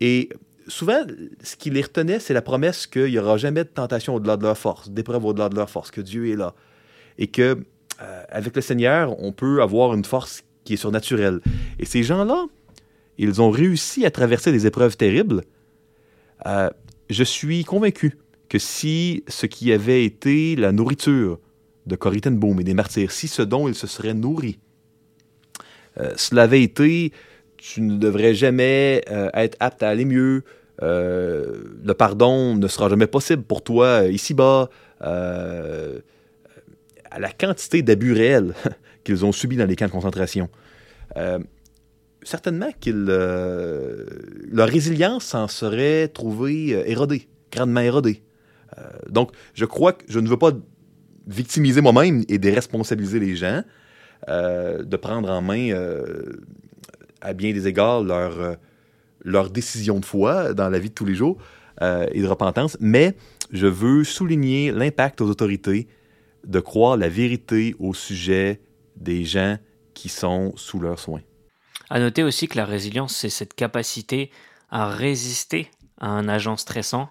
Et 0.00 0.30
souvent, 0.68 1.02
ce 1.42 1.56
qui 1.56 1.70
les 1.70 1.82
retenait, 1.82 2.20
c'est 2.20 2.34
la 2.34 2.42
promesse 2.42 2.86
qu'il 2.86 3.06
n'y 3.06 3.18
aura 3.18 3.36
jamais 3.36 3.64
de 3.64 3.68
tentation 3.68 4.14
au-delà 4.14 4.36
de 4.36 4.42
leur 4.42 4.56
force, 4.56 4.90
d'épreuve 4.90 5.24
au-delà 5.24 5.48
de 5.48 5.56
leur 5.56 5.68
force, 5.68 5.90
que 5.90 6.00
Dieu 6.00 6.30
est 6.30 6.36
là. 6.36 6.54
Et 7.18 7.26
que 7.26 7.58
euh, 8.00 8.22
avec 8.30 8.56
le 8.56 8.62
Seigneur, 8.62 9.20
on 9.22 9.32
peut 9.32 9.62
avoir 9.62 9.94
une 9.94 10.04
force 10.04 10.42
qui 10.64 10.74
est 10.74 10.78
surnaturelle. 10.78 11.40
Et 11.78 11.84
ces 11.84 12.02
gens-là, 12.02 12.46
ils 13.18 13.42
ont 13.42 13.50
réussi 13.50 14.06
à 14.06 14.10
traverser 14.10 14.52
des 14.52 14.66
épreuves 14.66 14.96
terribles. 14.96 15.42
Euh, 16.46 16.70
je 17.10 17.24
suis 17.24 17.64
convaincu 17.64 18.16
que 18.48 18.58
si 18.58 19.24
ce 19.28 19.46
qui 19.46 19.72
avait 19.72 20.04
été 20.04 20.56
la 20.56 20.72
nourriture 20.72 21.38
de 21.86 21.96
Corrie 21.96 22.20
ten 22.20 22.40
et 22.58 22.64
des 22.64 22.74
martyrs, 22.74 23.10
si 23.10 23.28
ce 23.28 23.42
dont 23.42 23.68
ils 23.68 23.74
se 23.74 23.86
seraient 23.86 24.14
nourris, 24.14 24.58
euh, 25.98 26.12
cela 26.16 26.42
avait 26.42 26.62
été 26.62 27.12
tu 27.60 27.82
ne 27.82 27.96
devrais 27.98 28.34
jamais 28.34 29.04
euh, 29.10 29.28
être 29.34 29.56
apte 29.60 29.82
à 29.82 29.90
aller 29.90 30.06
mieux, 30.06 30.44
euh, 30.82 31.62
le 31.84 31.92
pardon 31.92 32.54
ne 32.56 32.68
sera 32.68 32.88
jamais 32.88 33.06
possible 33.06 33.42
pour 33.42 33.62
toi 33.62 33.86
euh, 33.86 34.10
ici-bas, 34.10 34.70
à 35.02 35.98
la 37.18 37.30
quantité 37.30 37.82
d'abus 37.82 38.12
réels 38.12 38.54
qu'ils 39.04 39.24
ont 39.24 39.32
subis 39.32 39.56
dans 39.56 39.66
les 39.66 39.76
camps 39.76 39.86
de 39.86 39.90
concentration. 39.90 40.48
Certainement 42.22 42.70
qu'ils 42.78 43.06
leur 43.06 44.68
résilience 44.68 45.34
en 45.34 45.48
serait 45.48 46.08
trouvée 46.08 46.90
érodée, 46.90 47.28
grandement 47.50 47.80
érodée. 47.80 48.22
Donc, 49.08 49.32
je 49.54 49.64
crois 49.64 49.94
que 49.94 50.04
je 50.06 50.20
ne 50.20 50.28
veux 50.28 50.36
pas 50.36 50.52
victimiser 51.26 51.80
moi-même 51.80 52.24
et 52.28 52.36
déresponsabiliser 52.36 53.20
les 53.20 53.36
gens, 53.36 53.62
de 54.28 54.96
prendre 54.96 55.30
en 55.30 55.40
main, 55.40 55.72
à 57.20 57.32
bien 57.32 57.52
des 57.52 57.66
égards, 57.66 58.02
leur, 58.02 58.40
euh, 58.40 58.54
leur 59.24 59.50
décision 59.50 59.98
de 59.98 60.04
foi 60.04 60.54
dans 60.54 60.68
la 60.68 60.78
vie 60.78 60.90
de 60.90 60.94
tous 60.94 61.04
les 61.04 61.14
jours 61.14 61.38
euh, 61.82 62.06
et 62.12 62.22
de 62.22 62.26
repentance, 62.26 62.76
mais 62.80 63.16
je 63.52 63.66
veux 63.66 64.04
souligner 64.04 64.72
l'impact 64.72 65.20
aux 65.20 65.28
autorités 65.28 65.88
de 66.46 66.60
croire 66.60 66.96
la 66.96 67.08
vérité 67.08 67.74
au 67.78 67.94
sujet 67.94 68.60
des 68.96 69.24
gens 69.24 69.58
qui 69.94 70.08
sont 70.08 70.52
sous 70.56 70.78
leurs 70.78 70.98
soins. 70.98 71.22
À 71.90 71.98
noter 71.98 72.22
aussi 72.22 72.48
que 72.48 72.56
la 72.56 72.64
résilience, 72.64 73.16
c'est 73.16 73.30
cette 73.30 73.54
capacité 73.54 74.30
à 74.70 74.88
résister 74.88 75.70
à 75.98 76.08
un 76.08 76.28
agent 76.28 76.56
stressant 76.56 77.10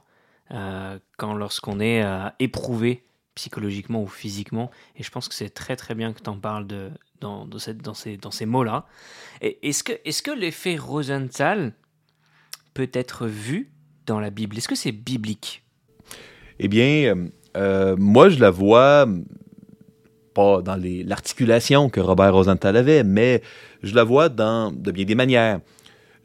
euh, 0.52 0.98
quand 1.18 1.34
lorsqu'on 1.34 1.80
est 1.80 2.04
éprouvé 2.40 3.04
psychologiquement 3.40 4.04
ou 4.04 4.08
physiquement. 4.08 4.70
Et 4.98 5.04
je 5.04 5.10
pense 5.10 5.30
que 5.30 5.34
c'est 5.34 5.54
très 5.62 5.78
très 5.78 5.96
bien 5.96 6.12
que 6.12 6.22
tu 6.22 6.30
en 6.30 6.38
parles 6.38 6.68
de, 6.68 6.92
dans, 7.22 7.48
cette, 7.58 7.82
dans 7.82 7.94
ces, 7.94 8.18
dans 8.18 8.32
ces 8.32 8.46
mots-là. 8.46 8.86
Est-ce 9.42 9.82
que, 9.82 9.94
est 10.04 10.22
que 10.22 10.32
l'effet 10.32 10.76
Rosenthal 10.76 11.74
peut 12.74 12.92
être 12.92 13.28
vu 13.28 13.72
dans 14.06 14.20
la 14.20 14.30
Bible? 14.30 14.58
Est-ce 14.58 14.68
que 14.68 14.76
c'est 14.76 14.92
biblique? 14.92 15.64
Eh 16.60 16.68
bien, 16.68 17.16
euh, 17.16 17.28
euh, 17.56 17.96
moi, 17.98 18.28
je 18.28 18.40
la 18.40 18.50
vois 18.50 19.08
euh, 19.08 19.24
pas 20.34 20.62
dans 20.62 20.78
l'articulation 21.08 21.90
que 21.90 22.02
Robert 22.02 22.34
Rosenthal 22.34 22.76
avait, 22.76 23.06
mais 23.06 23.42
je 23.84 23.96
la 23.96 24.04
vois 24.04 24.28
dans 24.28 24.74
de 24.74 24.92
bien 24.92 25.06
des 25.06 25.16
manières. 25.16 25.62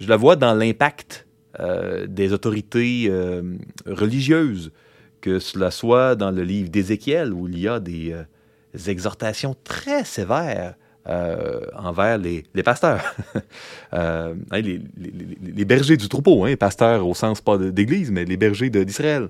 Je 0.00 0.09
la 0.09 0.16
vois 0.16 0.35
dans 0.35 0.54
l'impact 0.54 1.28
euh, 1.61 2.09
des 2.09 2.33
autorités 2.33 3.09
religieuses, 3.87 4.73
que 5.25 5.38
cela 5.38 5.71
soit 5.71 6.16
dans 6.16 6.31
le 6.31 6.43
livre 6.43 6.69
d'Ézéchiel, 6.69 7.33
où 7.33 7.49
il 7.49 7.59
y 7.59 7.66
a 7.66 7.81
des, 7.81 8.12
euh, 8.12 8.90
exhortations 8.90 9.57
très 9.64 10.04
sévères 10.04 10.75
euh, 11.09 11.61
envers 11.75 12.19
les, 12.19 12.45
pasteurs, 12.62 13.14
Euh, 13.95 14.35
hein, 14.50 14.61
les, 14.61 15.64
bergers 15.64 15.97
du 15.97 16.09
troupeau, 16.09 16.45
hein, 16.45 16.57
pasteurs 16.57 17.07
au 17.07 17.14
sens 17.14 17.40
pas 17.40 17.57
d'église, 17.57 18.11
mais 18.11 18.25
les 18.25 18.37
bergers 18.37 18.71
d'Israël 18.71 19.28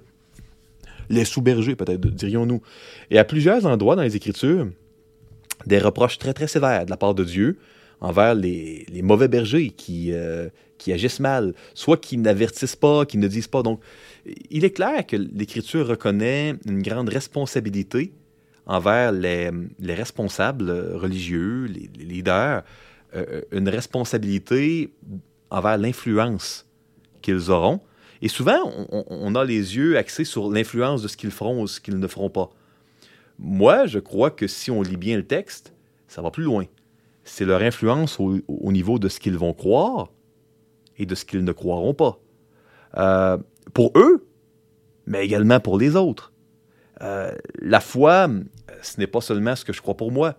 les 1.10 1.26
sous-bergers, 1.26 1.76
peut-être, 1.76 2.00
dirions-nous. 2.00 2.62
Et 3.10 3.18
à 3.18 3.24
plusieurs 3.24 3.66
endroits 3.66 3.94
dans 3.94 4.02
les 4.02 4.16
Écritures, 4.16 4.68
des 5.66 5.78
reproches 5.78 6.16
très, 6.16 6.32
très 6.32 6.48
sévères 6.48 6.86
de 6.86 6.90
la 6.90 6.96
part 6.96 7.14
de 7.14 7.24
Dieu 7.24 7.58
envers 8.00 8.34
les, 8.34 8.86
mauvais 9.02 9.28
bergers 9.28 9.68
qui, 9.68 10.14
qui 10.78 10.92
agissent 10.94 11.20
mal, 11.20 11.52
soit 11.74 11.98
qui 11.98 12.16
n'avertissent 12.16 12.76
pas, 12.76 13.04
qui 13.04 13.18
ne 13.18 13.28
disent 13.28 13.48
pas. 13.48 13.62
Donc, 13.62 13.80
il 14.50 14.64
est 14.64 14.70
clair 14.70 15.06
que 15.06 15.16
l'Écriture 15.16 15.86
reconnaît 15.86 16.54
une 16.66 16.82
grande 16.82 17.08
responsabilité 17.08 18.12
envers 18.66 19.12
les, 19.12 19.50
les 19.78 19.94
responsables 19.94 20.70
religieux, 20.94 21.64
les, 21.64 21.90
leaders, 22.04 22.62
euh, 23.14 23.42
une 23.52 23.68
responsabilité 23.68 24.92
envers 25.50 25.78
l'influence 25.78 26.66
qu'ils 27.20 27.50
auront. 27.50 27.80
Et 28.22 28.28
souvent, 28.28 28.58
on, 28.90 29.34
a 29.34 29.44
les 29.44 29.76
yeux 29.76 29.98
axés 29.98 30.24
sur 30.24 30.50
l'influence 30.50 31.02
de 31.02 31.08
ce 31.08 31.16
qu'ils 31.16 31.30
feront 31.30 31.62
ou 31.62 31.66
ce 31.66 31.78
qu'ils 31.78 31.98
ne 31.98 32.06
feront 32.06 32.30
pas. 32.30 32.50
Moi, 33.38 33.86
je 33.86 33.98
crois 33.98 34.30
que 34.30 34.46
si 34.46 34.70
on 34.70 34.80
lit 34.80 34.96
bien 34.96 35.16
le 35.16 35.26
texte, 35.26 35.74
ça 36.08 36.22
va 36.22 36.30
plus 36.30 36.44
loin. 36.44 36.64
C'est 37.24 37.44
leur 37.44 37.60
influence 37.60 38.18
au, 38.18 38.38
au 38.48 38.72
niveau 38.72 38.98
de 38.98 39.08
ce 39.08 39.20
qu'ils 39.20 39.36
vont 39.36 39.52
croire 39.52 40.08
et 40.96 41.04
de 41.04 41.14
ce 41.14 41.26
qu'ils 41.26 41.44
ne 41.44 41.52
croiront 41.52 41.92
pas. 41.92 42.18
Euh, 42.96 43.38
pour 43.72 43.92
eux, 43.96 44.26
mais 45.06 45.24
également 45.24 45.60
pour 45.60 45.78
les 45.78 45.96
autres. 45.96 46.32
Euh, 47.02 47.32
la 47.60 47.80
foi, 47.80 48.28
ce 48.82 48.98
n'est 48.98 49.06
pas 49.06 49.20
seulement 49.20 49.56
ce 49.56 49.64
que 49.64 49.72
je 49.72 49.80
crois 49.80 49.96
pour 49.96 50.12
moi. 50.12 50.36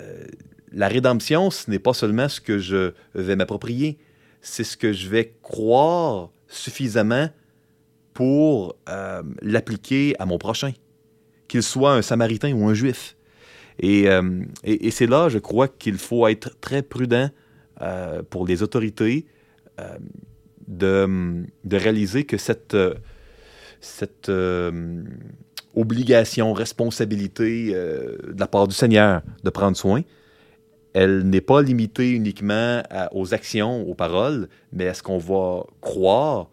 Euh, 0.00 0.26
la 0.72 0.88
rédemption, 0.88 1.50
ce 1.50 1.70
n'est 1.70 1.78
pas 1.78 1.94
seulement 1.94 2.28
ce 2.28 2.40
que 2.40 2.58
je 2.58 2.92
vais 3.14 3.36
m'approprier, 3.36 3.98
c'est 4.40 4.64
ce 4.64 4.76
que 4.76 4.92
je 4.92 5.08
vais 5.08 5.36
croire 5.42 6.30
suffisamment 6.48 7.28
pour 8.12 8.76
euh, 8.88 9.22
l'appliquer 9.40 10.14
à 10.18 10.26
mon 10.26 10.38
prochain, 10.38 10.72
qu'il 11.48 11.62
soit 11.62 11.92
un 11.92 12.02
samaritain 12.02 12.52
ou 12.52 12.68
un 12.68 12.74
juif. 12.74 13.16
Et, 13.80 14.08
c'est 14.90 15.06
là, 15.06 15.28
je 15.28 15.38
crois, 15.38 15.66
qu'il 15.66 15.98
faut 15.98 16.28
être 16.28 16.60
très 16.60 16.82
prudent 16.82 17.30
pour 18.30 18.46
les 18.46 18.62
autorités 18.62 19.26
de, 20.68 21.44
de, 21.64 21.76
réaliser 21.76 22.24
que 22.24 22.36
cette, 22.36 22.76
cette 23.80 24.28
euh, 24.28 25.02
obligation, 25.74 26.52
responsabilité 26.52 27.70
euh, 27.74 28.16
de 28.32 28.40
la 28.40 28.46
part 28.46 28.68
du 28.68 28.74
Seigneur 28.74 29.22
de 29.42 29.50
prendre 29.50 29.76
soin, 29.76 30.02
elle 30.94 31.28
n'est 31.28 31.40
pas 31.40 31.60
limitée 31.60 32.10
uniquement 32.10 32.82
aux 33.12 33.34
actions, 33.34 33.82
aux 33.82 33.94
paroles, 33.94 34.48
mais 34.72 34.86
à 34.86 34.94
ce 34.94 35.02
qu'on 35.02 35.18
va 35.18 35.64
croire 35.80 36.48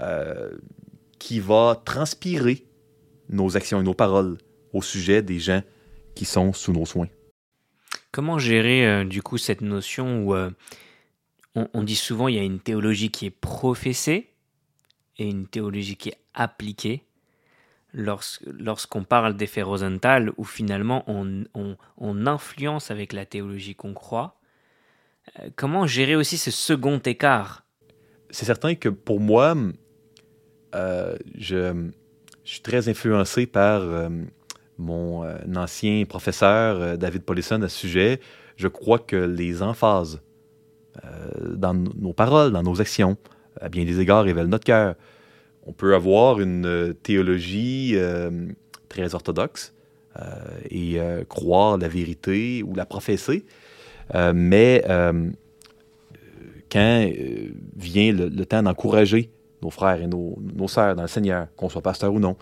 euh, 0.00 0.50
qui 1.18 1.38
va 1.38 1.80
transpirer 1.84 2.64
nos 3.28 3.56
actions 3.56 3.80
et 3.80 3.84
nos 3.84 3.94
paroles 3.94 4.38
au 4.72 4.82
sujet 4.82 5.22
des 5.22 5.38
gens 5.38 5.62
qui 6.16 6.24
sont 6.24 6.52
sous 6.52 6.72
nos 6.72 6.86
soins. 6.86 7.06
Comment 8.10 8.38
gérer 8.38 8.86
euh, 8.86 9.04
du 9.04 9.22
coup 9.22 9.38
cette 9.38 9.60
notion 9.60 10.24
où 10.24 10.34
euh, 10.34 10.50
on, 11.54 11.82
dit 11.82 11.96
souvent 11.96 12.28
il 12.28 12.36
y 12.36 12.38
a 12.38 12.42
une 12.42 12.60
théologie 12.60 13.10
qui 13.10 13.26
est 13.26 13.30
professée 13.30 14.30
et 15.18 15.28
une 15.28 15.46
théologie 15.46 15.96
qui 15.96 16.10
est 16.10 16.18
appliquée 16.34 17.04
lorsqu'on 17.92 19.04
parle 19.04 19.36
d'effet 19.36 19.60
Rosenthal, 19.60 20.32
où 20.38 20.44
finalement 20.44 21.04
on, 21.06 22.26
influence 22.26 22.90
avec 22.90 23.12
la 23.12 23.26
théologie 23.26 23.74
qu'on 23.74 23.92
croit, 23.92 24.40
euh, 25.38 25.50
comment 25.56 25.86
gérer 25.86 26.16
aussi 26.16 26.38
ce 26.38 26.50
second 26.50 26.98
écart? 26.98 27.64
C'est 28.30 28.46
certain 28.46 28.74
que 28.74 28.88
pour 28.88 29.20
moi, 29.20 29.54
euh, 30.74 31.16
je, 31.34 31.90
suis 32.44 32.62
très 32.62 32.88
influencé 32.88 33.46
par 33.46 33.82
euh, 33.82 34.08
mon 34.78 35.24
ancien 35.54 36.04
professeur 36.06 36.96
David 36.96 37.24
Paulison 37.24 37.60
à 37.60 37.68
ce 37.68 37.78
sujet. 37.78 38.20
Je 38.56 38.68
crois 38.68 38.98
que 38.98 39.16
les 39.16 39.62
emphases 39.62 40.22
dans 41.44 41.74
nos 41.74 42.12
paroles, 42.12 42.52
dans 42.52 42.62
nos 42.62 42.80
actions, 42.80 43.16
à 43.60 43.68
bien 43.68 43.84
des 43.84 44.00
égards, 44.00 44.24
révèlent 44.24 44.46
notre 44.46 44.64
cœur. 44.64 44.94
On 45.66 45.72
peut 45.72 45.94
avoir 45.94 46.40
une 46.40 46.94
théologie 47.02 47.92
euh, 47.94 48.30
très 48.88 49.14
orthodoxe 49.14 49.72
euh, 50.20 50.24
et 50.70 50.98
euh, 50.98 51.24
croire 51.24 51.78
la 51.78 51.88
vérité 51.88 52.62
ou 52.62 52.74
la 52.74 52.84
professer, 52.84 53.44
mais 54.34 54.82
quand 56.70 57.10
vient 57.76 58.12
le, 58.12 58.28
le 58.28 58.46
temps 58.46 58.62
d'encourager 58.62 59.30
nos 59.62 59.70
frères 59.70 60.02
et 60.02 60.06
nos, 60.06 60.36
nos 60.54 60.68
sœurs 60.68 60.96
dans 60.96 61.02
le 61.02 61.08
Seigneur, 61.08 61.46
qu'on 61.56 61.68
soit 61.68 61.82
pasteur 61.82 62.12
ou 62.12 62.18
non, 62.18 62.36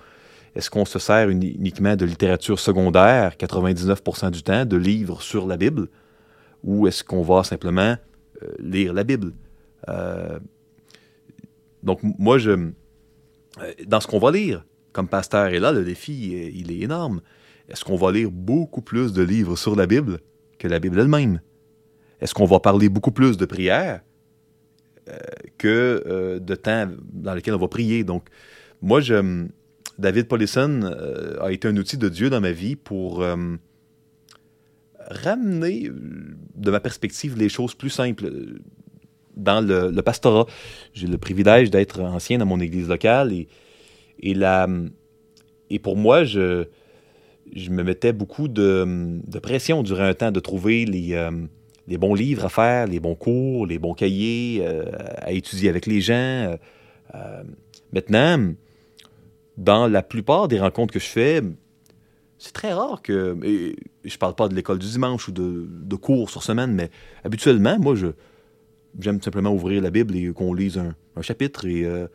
est-ce 0.57 0.71
qu'on 0.71 0.85
se 0.85 0.99
sert 0.99 1.29
uniquement 1.29 1.95
de 1.95 2.05
littérature 2.05 2.59
secondaire, 2.59 3.35
99% 3.39 4.31
du 4.31 4.43
temps, 4.43 4.65
de 4.65 4.77
livres 4.77 5.23
sur 5.23 5.47
la 5.47 5.57
Bible, 5.57 5.89
ou 6.65 6.89
est-ce 6.89 7.05
qu'on 7.05 7.23
va 7.23 7.45
simplement 7.45 7.97
lire 8.59 8.93
la 8.93 9.05
Bible? 9.05 9.33
donc, 11.83 12.01
moi, 12.03 12.39
je, 12.39 12.71
dans 13.87 14.01
ce 14.01 14.07
qu'on 14.07 14.19
va 14.19 14.31
lire 14.31 14.65
comme 14.93 15.09
pasteur. 15.09 15.49
Et 15.49 15.59
là, 15.59 15.73
le 15.73 15.85
défi, 15.85 16.53
il 16.55 16.71
est 16.71 16.81
énorme. 16.81 17.21
Est-ce 17.69 17.85
qu'on 17.85 17.97
va 17.97 18.13
lire 18.13 18.31
beaucoup 18.31 18.83
plus 18.83 19.13
de 19.13 19.23
livres 19.23 19.57
sur 19.57 19.77
la 19.77 19.87
Bible 19.87 20.21
que 20.59 20.69
la 20.69 20.79
Bible 20.79 20.99
elle-même? 20.99 21.41
Est-ce 22.21 22.35
qu'on 22.35 22.45
va 22.45 22.61
parler 22.61 22.89
beaucoup 22.89 23.13
plus 23.13 23.37
de 23.37 23.47
prières 23.47 24.03
euh, 25.09 25.17
que 25.57 26.03
euh, 26.07 26.39
de 26.39 26.55
temps 26.55 26.89
dans 27.13 27.35
lequel 27.35 27.55
on 27.55 27.59
va 27.59 27.69
prier? 27.69 28.05
Donc, 28.05 28.29
moi, 28.83 29.01
je, 29.01 29.47
David 29.99 30.29
Paulison 30.29 30.81
euh, 30.83 31.41
a 31.41 31.53
été 31.53 31.69
un 31.69 31.77
outil 31.77 31.97
de 31.97 32.09
Dieu 32.09 32.29
dans 32.31 32.41
ma 32.41 32.53
vie 32.53 32.77
pour 32.77 33.23
euh, 33.23 33.57
ramener, 35.11 35.91
de 36.55 36.71
ma 36.71 36.81
perspective, 36.81 37.37
les 37.37 37.49
choses 37.49 37.75
plus 37.75 37.91
simples 37.91 38.31
dans 39.37 39.61
le, 39.61 40.01
pastorat. 40.03 40.47
J'ai 40.93 41.07
le 41.07 41.19
privilège 41.19 41.71
d'être 41.71 42.01
ancien 42.01 42.39
dans 42.39 42.47
mon 42.47 42.61
église 42.61 42.89
locale 42.89 43.33
et, 43.33 43.49
et, 44.23 45.79
pour 45.79 45.97
moi, 45.97 46.25
je, 46.25 46.67
me 47.71 47.83
mettais 47.83 48.13
beaucoup 48.13 48.49
de, 48.49 49.21
de, 49.27 49.39
pression 49.39 49.83
durant 49.83 50.05
un 50.05 50.15
temps 50.15 50.31
de 50.31 50.41
trouver 50.41 50.85
les, 50.85 51.15
euh, 51.15 51.31
bons 51.99 52.15
livres 52.15 52.45
à 52.45 52.49
faire, 52.49 52.87
les 52.87 53.01
bons 53.01 53.15
cours, 53.15 53.67
les 53.67 53.79
bons 53.79 53.95
cahiers 53.95 54.63
euh, 54.63 54.85
à 55.19 55.33
étudier 55.33 55.69
avec 55.69 55.87
les 55.87 56.01
gens. 56.01 56.57
Euh, 57.15 57.43
maintenant, 57.93 58.53
dans 59.57 59.89
la 59.89 60.03
plupart 60.03 60.49
des 60.49 60.61
rencontres 60.61 60.93
que 60.93 61.01
je 61.01 61.09
fais, 61.09 61.41
c'est 62.41 62.55
très 62.55 62.73
rare 62.73 63.03
que. 63.03 63.37
je 64.03 64.17
parle 64.17 64.35
pas 64.35 64.49
de 64.49 64.55
l'école 64.55 64.79
du 64.79 64.89
dimanche 64.89 65.29
ou 65.29 65.33
de, 65.33 65.97
cours 65.97 66.31
sur 66.31 66.43
semaine, 66.43 66.73
mais 66.73 66.91
habituellement, 67.23 67.79
moi, 67.79 67.95
je, 67.95 68.09
j'aime 68.99 69.21
simplement 69.21 69.53
ouvrir 69.53 69.83
la 69.83 69.91
Bible 69.91 70.17
et 70.17 70.33
qu'on 70.33 70.55
lise 70.55 70.79
un, 70.79 70.95
chapitre 71.21 71.67
et, 71.67 71.85
euh, 71.85 72.09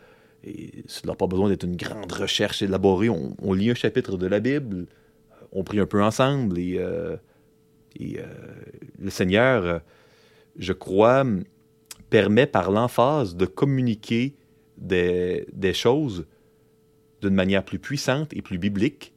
et 0.44 0.84
ça 0.88 1.02
n'a 1.06 1.14
pas 1.14 1.28
besoin 1.28 1.48
d'être 1.48 1.64
une 1.64 1.76
grande 1.76 2.12
recherche 2.12 2.64
élaborée. 2.64 3.08
On, 3.08 3.54
lit 3.54 3.70
un 3.70 3.76
chapitre 3.76 4.18
de 4.18 4.26
la 4.26 4.40
Bible, 4.40 4.88
on 5.52 5.64
prie 5.64 5.80
un 5.80 5.86
peu 5.86 6.02
ensemble 6.02 6.58
et, 6.58 6.78
euh, 6.80 7.16
et 7.96 8.20
euh, 8.20 8.24
le 8.98 9.12
Seigneur, 9.12 9.82
je 10.58 10.74
crois, 10.74 11.24
permet 12.10 12.48
par 12.48 12.72
l'emphase 12.72 13.36
de 13.36 13.46
communiquer 13.46 14.34
des 14.78 15.74
choses 15.74 16.26
d'une 17.22 17.36
manière 17.36 17.64
plus 17.64 17.78
puissante 17.78 18.34
et 18.34 18.42
plus 18.42 18.58
biblique 18.58 19.15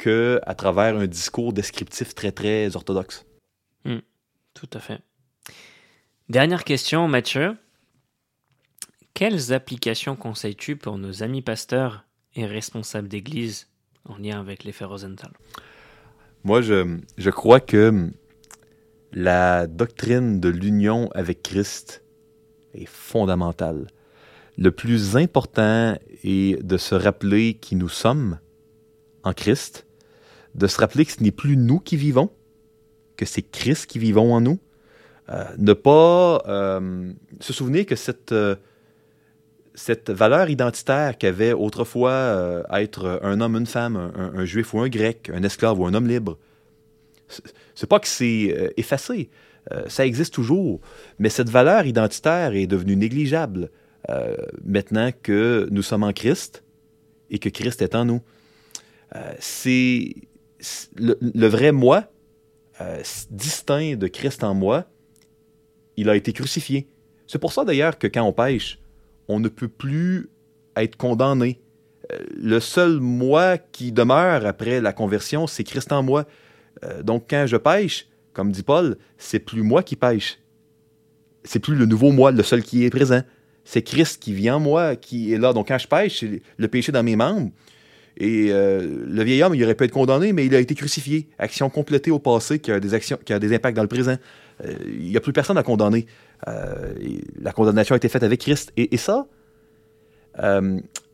que 0.00 0.40
à 0.46 0.54
travers 0.54 0.96
un 0.96 1.06
discours 1.06 1.52
descriptif 1.52 2.14
très 2.14 2.32
très 2.32 2.74
orthodoxe. 2.74 3.26
Mmh, 3.84 3.98
tout 4.54 4.70
à 4.72 4.80
fait. 4.80 5.00
Dernière 6.30 6.64
question, 6.64 7.06
Mathieu. 7.06 7.54
Quelles 9.12 9.52
applications 9.52 10.16
conseilles-tu 10.16 10.76
pour 10.76 10.96
nos 10.96 11.22
amis 11.22 11.42
pasteurs 11.42 12.06
et 12.34 12.46
responsables 12.46 13.08
d'église 13.08 13.68
en 14.08 14.16
lien 14.16 14.40
avec 14.40 14.64
l'effet 14.64 14.86
Rosenthal? 14.86 15.32
Moi, 16.44 16.62
je, 16.62 16.98
je, 17.18 17.28
crois 17.28 17.60
que 17.60 18.10
la 19.12 19.66
doctrine 19.66 20.40
de 20.40 20.48
l'union 20.48 21.10
avec 21.12 21.42
Christ 21.42 22.02
est 22.72 22.88
fondamentale. 22.88 23.88
Le 24.56 24.70
plus 24.70 25.16
important 25.18 25.98
est 26.24 26.62
de 26.62 26.78
se 26.78 26.94
rappeler 26.94 27.52
qui 27.52 27.76
nous 27.76 27.90
sommes 27.90 28.38
en 29.24 29.34
Christ, 29.34 29.86
de 30.54 30.66
se 30.66 30.78
rappeler 30.78 31.04
que 31.04 31.12
ce 31.12 31.22
n'est 31.22 31.30
plus 31.30 31.56
nous 31.56 31.78
qui 31.78 31.96
vivons, 31.96 32.30
que 33.16 33.24
c'est 33.24 33.42
Christ 33.42 33.86
qui 33.86 33.98
vivons 33.98 34.34
en 34.34 34.40
nous, 34.40 34.58
euh, 35.30 35.44
ne 35.58 35.74
pas 35.74 36.42
euh, 36.48 37.12
se 37.38 37.52
souvenir 37.52 37.86
que 37.86 37.94
cette, 37.94 38.32
euh, 38.32 38.56
cette 39.74 40.10
valeur 40.10 40.50
identitaire 40.50 41.16
qu'avait 41.18 41.52
autrefois 41.52 42.64
être 42.72 43.20
un 43.22 43.40
homme, 43.40 43.56
une 43.56 43.66
femme, 43.66 43.96
un, 43.96 44.32
un, 44.34 44.44
juif 44.44 44.74
ou 44.74 44.80
un 44.80 44.88
grec, 44.88 45.30
un 45.32 45.44
esclave 45.44 45.78
ou 45.78 45.86
un 45.86 45.94
homme 45.94 46.08
libre, 46.08 46.36
c'est 47.76 47.86
pas 47.86 48.00
que 48.00 48.08
c'est 48.08 48.72
effacé, 48.76 49.30
ça 49.86 50.04
existe 50.04 50.34
toujours, 50.34 50.80
mais 51.20 51.28
cette 51.28 51.48
valeur 51.48 51.86
identitaire 51.86 52.54
est 52.54 52.66
devenue 52.66 52.96
négligeable 52.96 53.70
maintenant 54.64 55.10
que 55.22 55.68
nous 55.70 55.82
sommes 55.82 56.02
en 56.02 56.12
Christ 56.12 56.64
et 57.30 57.38
que 57.38 57.48
Christ 57.48 57.80
est 57.82 57.94
en 57.94 58.04
nous. 58.04 58.20
c'est 59.38 60.12
le, 60.96 61.46
vrai 61.46 61.72
moi, 61.72 62.04
distinct 63.30 63.96
de 63.96 64.06
Christ 64.06 64.44
en 64.44 64.54
moi, 64.54 64.86
il 65.96 66.08
a 66.08 66.16
été 66.16 66.32
crucifié. 66.32 66.88
C'est 67.26 67.38
pour 67.38 67.52
ça 67.52 67.64
d'ailleurs 67.64 67.98
que 67.98 68.06
quand 68.06 68.22
on 68.22 68.32
pêche, 68.32 68.80
on 69.28 69.38
ne 69.38 69.48
peut 69.48 69.68
plus 69.68 70.30
être 70.76 70.96
condamné. 70.96 71.60
Euh, 72.12 72.18
le 72.34 72.58
seul 72.58 72.98
moi 72.98 73.58
qui 73.58 73.92
demeure 73.92 74.46
après 74.46 74.80
la 74.80 74.92
conversion, 74.92 75.46
c'est 75.46 75.64
Christ 75.64 75.92
en 75.92 76.02
moi. 76.02 76.26
Euh, 76.84 77.02
donc 77.02 77.26
quand 77.28 77.46
je 77.46 77.56
pêche, 77.56 78.08
comme 78.32 78.50
dit 78.50 78.62
Paul, 78.62 78.96
c'est 79.18 79.38
plus 79.38 79.62
moi 79.62 79.82
qui 79.82 79.96
pêche. 79.96 80.38
C'est 81.44 81.60
plus 81.60 81.76
le 81.76 81.86
nouveau 81.86 82.12
moi, 82.12 82.32
le 82.32 82.42
seul 82.42 82.62
qui 82.62 82.84
est 82.84 82.90
présent. 82.90 83.22
C'est 83.64 83.82
Christ 83.82 84.22
qui 84.22 84.32
vit 84.32 84.50
en 84.50 84.58
moi, 84.58 84.96
qui 84.96 85.32
est 85.32 85.38
là. 85.38 85.52
Donc 85.52 85.68
quand 85.68 85.78
je 85.78 85.86
pêche, 85.86 86.24
le 86.56 86.68
péché 86.68 86.92
dans 86.92 87.02
mes 87.02 87.16
membres. 87.16 87.50
Et 88.20 88.48
euh, 88.50 89.06
le 89.06 89.22
vieil 89.24 89.42
homme, 89.42 89.54
il 89.54 89.64
aurait 89.64 89.74
pu 89.74 89.84
être 89.84 89.92
condamné, 89.92 90.34
mais 90.34 90.44
il 90.44 90.54
a 90.54 90.60
été 90.60 90.74
crucifié. 90.74 91.28
Action 91.38 91.70
complétée 91.70 92.10
au 92.10 92.18
passé 92.18 92.58
qui 92.58 92.70
a 92.70 92.78
des, 92.78 92.94
impacts 93.54 93.74
dans 93.74 93.82
le 93.82 93.88
présent. 93.88 94.16
Euh, 94.62 94.74
il 94.86 95.08
n'y 95.08 95.16
a 95.16 95.20
plus 95.20 95.32
personne 95.32 95.56
à 95.56 95.62
condamner. 95.62 96.04
Euh, 96.46 96.92
la 97.40 97.52
condamnation 97.52 97.94
a 97.94 97.96
été 97.96 98.10
faite 98.10 98.22
avec 98.22 98.40
Christ. 98.40 98.72
Et, 98.76 98.94
et 98.94 98.98
ça, 98.98 99.26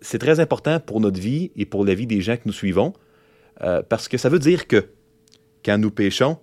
c'est 0.01 0.19
très 0.19 0.41
important 0.41 0.79
pour 0.79 1.01
notre 1.01 1.19
vie 1.19 1.53
et 1.57 1.65
pour 1.65 1.85
la 1.85 1.95
vie 1.95 2.07
des 2.07 2.21
gens 2.21 2.37
que 2.37 2.43
nous 2.45 2.53
suivons, 2.53 2.93
parce 3.89 4.07
que 4.07 4.19
ça 4.19 4.29
veut 4.29 4.39
dire 4.39 4.69
que 4.69 4.87
quand 5.65 5.79
nous 5.79 5.91
péchons, 5.91 6.39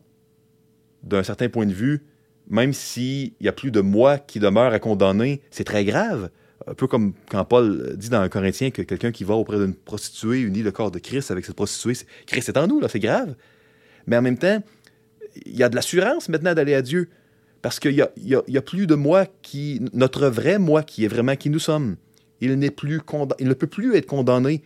d'un 1.03 1.23
certain 1.23 1.47
point 1.47 1.65
de 1.65 1.73
vue, 1.73 2.03
même 2.49 2.73
s'il 2.73 3.33
n'y 3.39 3.47
a 3.47 3.53
plus 3.53 3.71
de 3.71 3.79
moi 3.79 4.17
qui 4.17 4.39
demeure 4.39 4.73
à 4.73 4.79
condamner, 4.79 5.41
c'est 5.49 5.63
très 5.63 5.85
grave. 5.85 6.29
Un 6.67 6.73
peu 6.73 6.87
comme 6.87 7.13
quand 7.29 7.43
Paul 7.45 7.95
dit 7.97 8.09
dans 8.09 8.21
un 8.21 8.29
Corinthien 8.29 8.71
que 8.71 8.81
quelqu'un 8.81 9.11
qui 9.11 9.23
va 9.23 9.33
auprès 9.35 9.57
d'une 9.57 9.73
prostituée 9.73 10.41
unit 10.41 10.63
le 10.63 10.71
corps 10.71 10.91
de 10.91 10.99
Christ 10.99 11.29
avec 11.31 11.45
cette 11.45 11.55
prostituée, 11.55 12.05
Christ 12.25 12.49
est 12.49 12.57
en 12.57 12.67
nous, 12.67 12.79
là, 12.79 12.87
c'est 12.87 12.99
grave. 12.99 13.35
Mais 14.07 14.17
en 14.17 14.21
même 14.21 14.37
temps, 14.37 14.61
il 15.45 15.55
y 15.55 15.63
a 15.63 15.69
de 15.69 15.75
l'assurance 15.75 16.29
maintenant 16.29 16.53
d'aller 16.53 16.73
à 16.73 16.81
Dieu. 16.81 17.09
Parce 17.61 17.79
qu'il 17.79 17.93
n'y 17.93 18.01
a, 18.01 18.11
y 18.17 18.35
y 18.47 18.57
a 18.57 18.61
plus 18.61 18.87
de 18.87 18.95
moi 18.95 19.25
qui. 19.41 19.81
Notre 19.93 20.27
vrai 20.27 20.59
moi 20.59 20.83
qui 20.83 21.05
est 21.05 21.07
vraiment 21.07 21.35
qui 21.35 21.49
nous 21.49 21.59
sommes. 21.59 21.95
Il, 22.41 22.49
plus 22.71 22.99
il 23.39 23.47
ne 23.47 23.53
peut 23.53 23.67
plus 23.67 23.95
être 23.95 24.05
condamné 24.05 24.63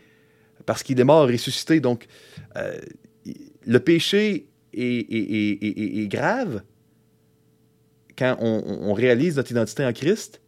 parce 0.65 0.81
qu'il 0.81 0.99
est 0.99 1.03
mort 1.03 1.27
ressuscité. 1.27 1.79
Donc, 1.79 2.07
euh, 2.55 2.79
le 3.67 3.79
péché 3.79 4.47
est 4.73 6.11
grave 6.11 6.63
quand 8.17 8.35
on, 8.39 8.63
on 8.81 8.93
réalise 8.93 9.35
notre 9.35 9.51
identité 9.51 9.85
en 9.85 9.93
Christ, 9.93 10.41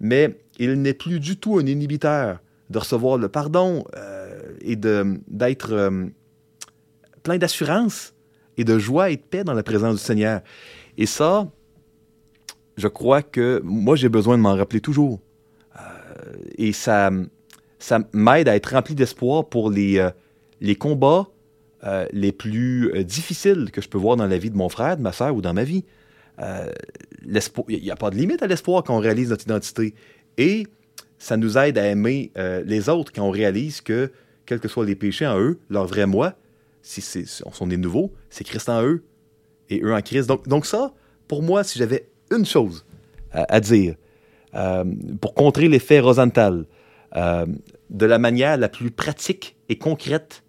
mais 0.00 0.36
il 0.58 0.80
n'est 0.80 0.94
plus 0.94 1.20
du 1.20 1.36
tout 1.36 1.58
un 1.58 1.66
inhibiteur 1.66 2.38
de 2.70 2.78
recevoir 2.78 3.18
le 3.18 3.28
pardon 3.28 3.84
euh, 3.96 4.54
et 4.60 4.76
d'être 4.76 5.72
euh, 5.72 6.06
plein 7.22 7.38
d'assurance 7.38 8.14
et 8.56 8.64
de 8.64 8.78
joie 8.78 9.10
et 9.10 9.16
de 9.16 9.22
paix 9.22 9.44
dans 9.44 9.54
la 9.54 9.62
présence 9.62 9.96
du 9.96 10.02
Seigneur. 10.02 10.40
Et 10.98 11.06
ça, 11.06 11.48
je 12.76 12.88
crois 12.88 13.22
que 13.22 13.60
moi, 13.64 13.96
j'ai 13.96 14.08
besoin 14.08 14.36
de 14.36 14.42
m'en 14.42 14.56
rappeler 14.56 14.80
toujours. 14.80 15.20
Euh, 15.76 15.82
et 16.56 16.72
ça, 16.72 17.10
ça 17.78 18.00
m'aide 18.12 18.48
à 18.48 18.56
être 18.56 18.72
rempli 18.72 18.94
d'espoir 18.94 19.48
pour 19.48 19.70
les, 19.70 20.06
les 20.60 20.74
combats 20.74 21.28
les 22.12 22.30
plus 22.30 22.92
difficiles 23.02 23.72
que 23.72 23.80
je 23.80 23.88
peux 23.88 23.98
voir 23.98 24.14
dans 24.14 24.28
la 24.28 24.38
vie 24.38 24.50
de 24.50 24.56
mon 24.56 24.68
frère, 24.68 24.96
de 24.96 25.02
ma 25.02 25.10
soeur 25.10 25.34
ou 25.34 25.42
dans 25.42 25.52
ma 25.52 25.64
vie. 25.64 25.84
Il 26.38 27.82
n'y 27.82 27.90
a 27.90 27.96
pas 27.96 28.10
de 28.10 28.14
limite 28.14 28.40
à 28.40 28.46
l'espoir 28.46 28.84
quand 28.84 28.96
on 28.96 29.00
réalise 29.00 29.30
notre 29.30 29.46
identité. 29.46 29.92
Et 30.38 30.66
ça 31.18 31.36
nous 31.36 31.56
aide 31.56 31.78
à 31.78 31.86
aimer 31.86 32.32
euh, 32.36 32.62
les 32.66 32.88
autres 32.88 33.12
quand 33.12 33.22
on 33.22 33.30
réalise 33.30 33.80
que, 33.80 34.10
quels 34.46 34.60
que 34.60 34.68
soient 34.68 34.84
les 34.84 34.96
péchés 34.96 35.26
en 35.26 35.38
eux, 35.38 35.58
leur 35.70 35.86
vrai 35.86 36.06
moi, 36.06 36.34
si, 36.82 37.00
c'est, 37.00 37.24
on 37.46 37.52
sont 37.52 37.66
des 37.66 37.76
nouveaux, 37.76 38.12
c'est 38.28 38.44
Christ 38.44 38.68
en 38.68 38.82
eux 38.82 39.04
et 39.70 39.80
eux 39.82 39.94
en 39.94 40.02
Christ. 40.02 40.28
Donc, 40.46 40.66
ça, 40.66 40.92
pour 41.28 41.42
moi, 41.42 41.62
si 41.62 41.78
j'avais 41.78 42.08
une 42.30 42.44
chose 42.44 42.84
à, 43.30 43.60
dire 43.60 43.94
euh, 44.54 44.84
pour 45.20 45.34
contrer 45.34 45.68
l'effet 45.68 46.00
Rosenthal 46.00 46.66
euh, 47.16 47.46
de 47.88 48.06
la 48.06 48.18
manière 48.18 48.56
la 48.56 48.68
plus 48.68 48.90
pratique 48.90 49.56
et 49.68 49.78
concrète 49.78 50.42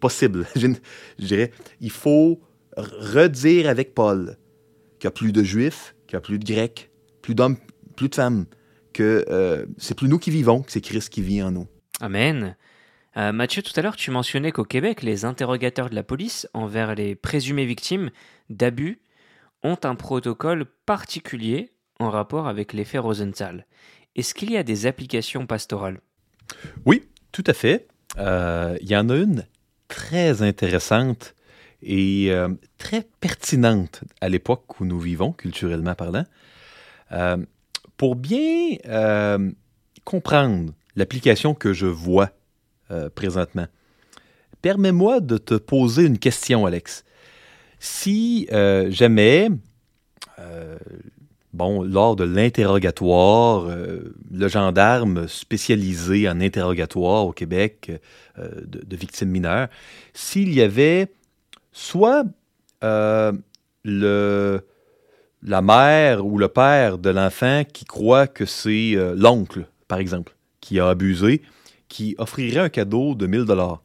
possible, 0.00 0.46
je 0.56 0.74
dirais, 1.18 1.52
il 1.80 1.90
faut 1.90 2.40
redire 2.76 3.68
avec 3.68 3.94
Paul 3.94 4.36
qu'il 4.98 5.08
n'y 5.08 5.12
a 5.12 5.12
plus 5.12 5.32
de 5.32 5.42
juifs, 5.42 5.94
qu'il 6.06 6.16
n'y 6.16 6.18
a 6.18 6.22
plus 6.22 6.38
de 6.38 6.44
grecs, 6.44 6.90
plus 7.22 7.34
d'hommes, 7.34 7.56
plus 7.94 8.08
de 8.08 8.14
femmes, 8.14 8.46
que 8.98 9.24
euh, 9.28 9.64
c'est 9.76 9.96
plus 9.96 10.08
nous 10.08 10.18
qui 10.18 10.32
vivons, 10.32 10.62
que 10.62 10.72
c'est 10.72 10.80
Christ 10.80 11.08
qui 11.08 11.22
vit 11.22 11.40
en 11.40 11.52
nous. 11.52 11.68
Amen. 12.00 12.56
Euh, 13.16 13.30
Mathieu, 13.30 13.62
tout 13.62 13.70
à 13.76 13.80
l'heure, 13.80 13.94
tu 13.94 14.10
mentionnais 14.10 14.50
qu'au 14.50 14.64
Québec, 14.64 15.04
les 15.04 15.24
interrogateurs 15.24 15.88
de 15.88 15.94
la 15.94 16.02
police 16.02 16.48
envers 16.52 16.96
les 16.96 17.14
présumées 17.14 17.64
victimes 17.64 18.10
d'abus 18.50 19.00
ont 19.62 19.78
un 19.84 19.94
protocole 19.94 20.64
particulier 20.84 21.70
en 22.00 22.10
rapport 22.10 22.48
avec 22.48 22.72
l'effet 22.72 22.98
Rosenthal. 22.98 23.66
Est-ce 24.16 24.34
qu'il 24.34 24.50
y 24.50 24.56
a 24.56 24.64
des 24.64 24.86
applications 24.86 25.46
pastorales? 25.46 26.00
Oui, 26.84 27.04
tout 27.30 27.44
à 27.46 27.52
fait. 27.52 27.86
Euh, 28.18 28.76
Il 28.80 28.90
y 28.90 28.96
en 28.96 29.08
a 29.10 29.16
une 29.16 29.46
très 29.86 30.42
intéressante 30.42 31.36
et 31.82 32.32
euh, 32.32 32.48
très 32.78 33.06
pertinente 33.20 34.02
à 34.20 34.28
l'époque 34.28 34.80
où 34.80 34.84
nous 34.84 34.98
vivons, 34.98 35.30
culturellement 35.30 35.94
parlant. 35.94 36.24
Euh, 37.12 37.36
pour 37.98 38.16
bien 38.16 38.76
euh, 38.86 39.50
comprendre 40.04 40.72
l'application 40.96 41.52
que 41.52 41.74
je 41.74 41.86
vois 41.86 42.30
euh, 42.90 43.10
présentement, 43.10 43.66
permets-moi 44.62 45.20
de 45.20 45.36
te 45.36 45.54
poser 45.54 46.04
une 46.04 46.18
question, 46.18 46.64
Alex. 46.64 47.04
Si 47.80 48.48
euh, 48.52 48.90
jamais, 48.90 49.50
bon, 51.52 51.82
lors 51.82 52.16
de 52.16 52.24
l'interrogatoire, 52.24 53.68
le 53.68 54.48
gendarme 54.48 55.28
spécialisé 55.28 56.28
en 56.28 56.40
interrogatoire 56.40 57.26
au 57.26 57.32
Québec 57.32 57.92
de, 58.36 58.96
victimes 58.96 59.30
mineures, 59.30 59.68
s'il 60.14 60.54
y 60.54 60.62
avait 60.62 61.08
soit 61.72 62.24
le, 62.82 64.60
la 65.42 65.62
mère 65.62 66.24
ou 66.24 66.38
le 66.38 66.48
père 66.48 66.98
de 66.98 67.10
l'enfant 67.10 67.62
qui 67.72 67.84
croit 67.84 68.26
que 68.26 68.44
c'est 68.46 68.94
euh, 68.94 69.14
l'oncle, 69.16 69.66
par 69.86 69.98
exemple, 69.98 70.36
qui 70.60 70.80
a 70.80 70.88
abusé, 70.88 71.42
qui 71.88 72.14
offrirait 72.18 72.60
un 72.60 72.68
cadeau 72.68 73.14
de 73.14 73.26
1000 73.26 73.44
dollars 73.44 73.82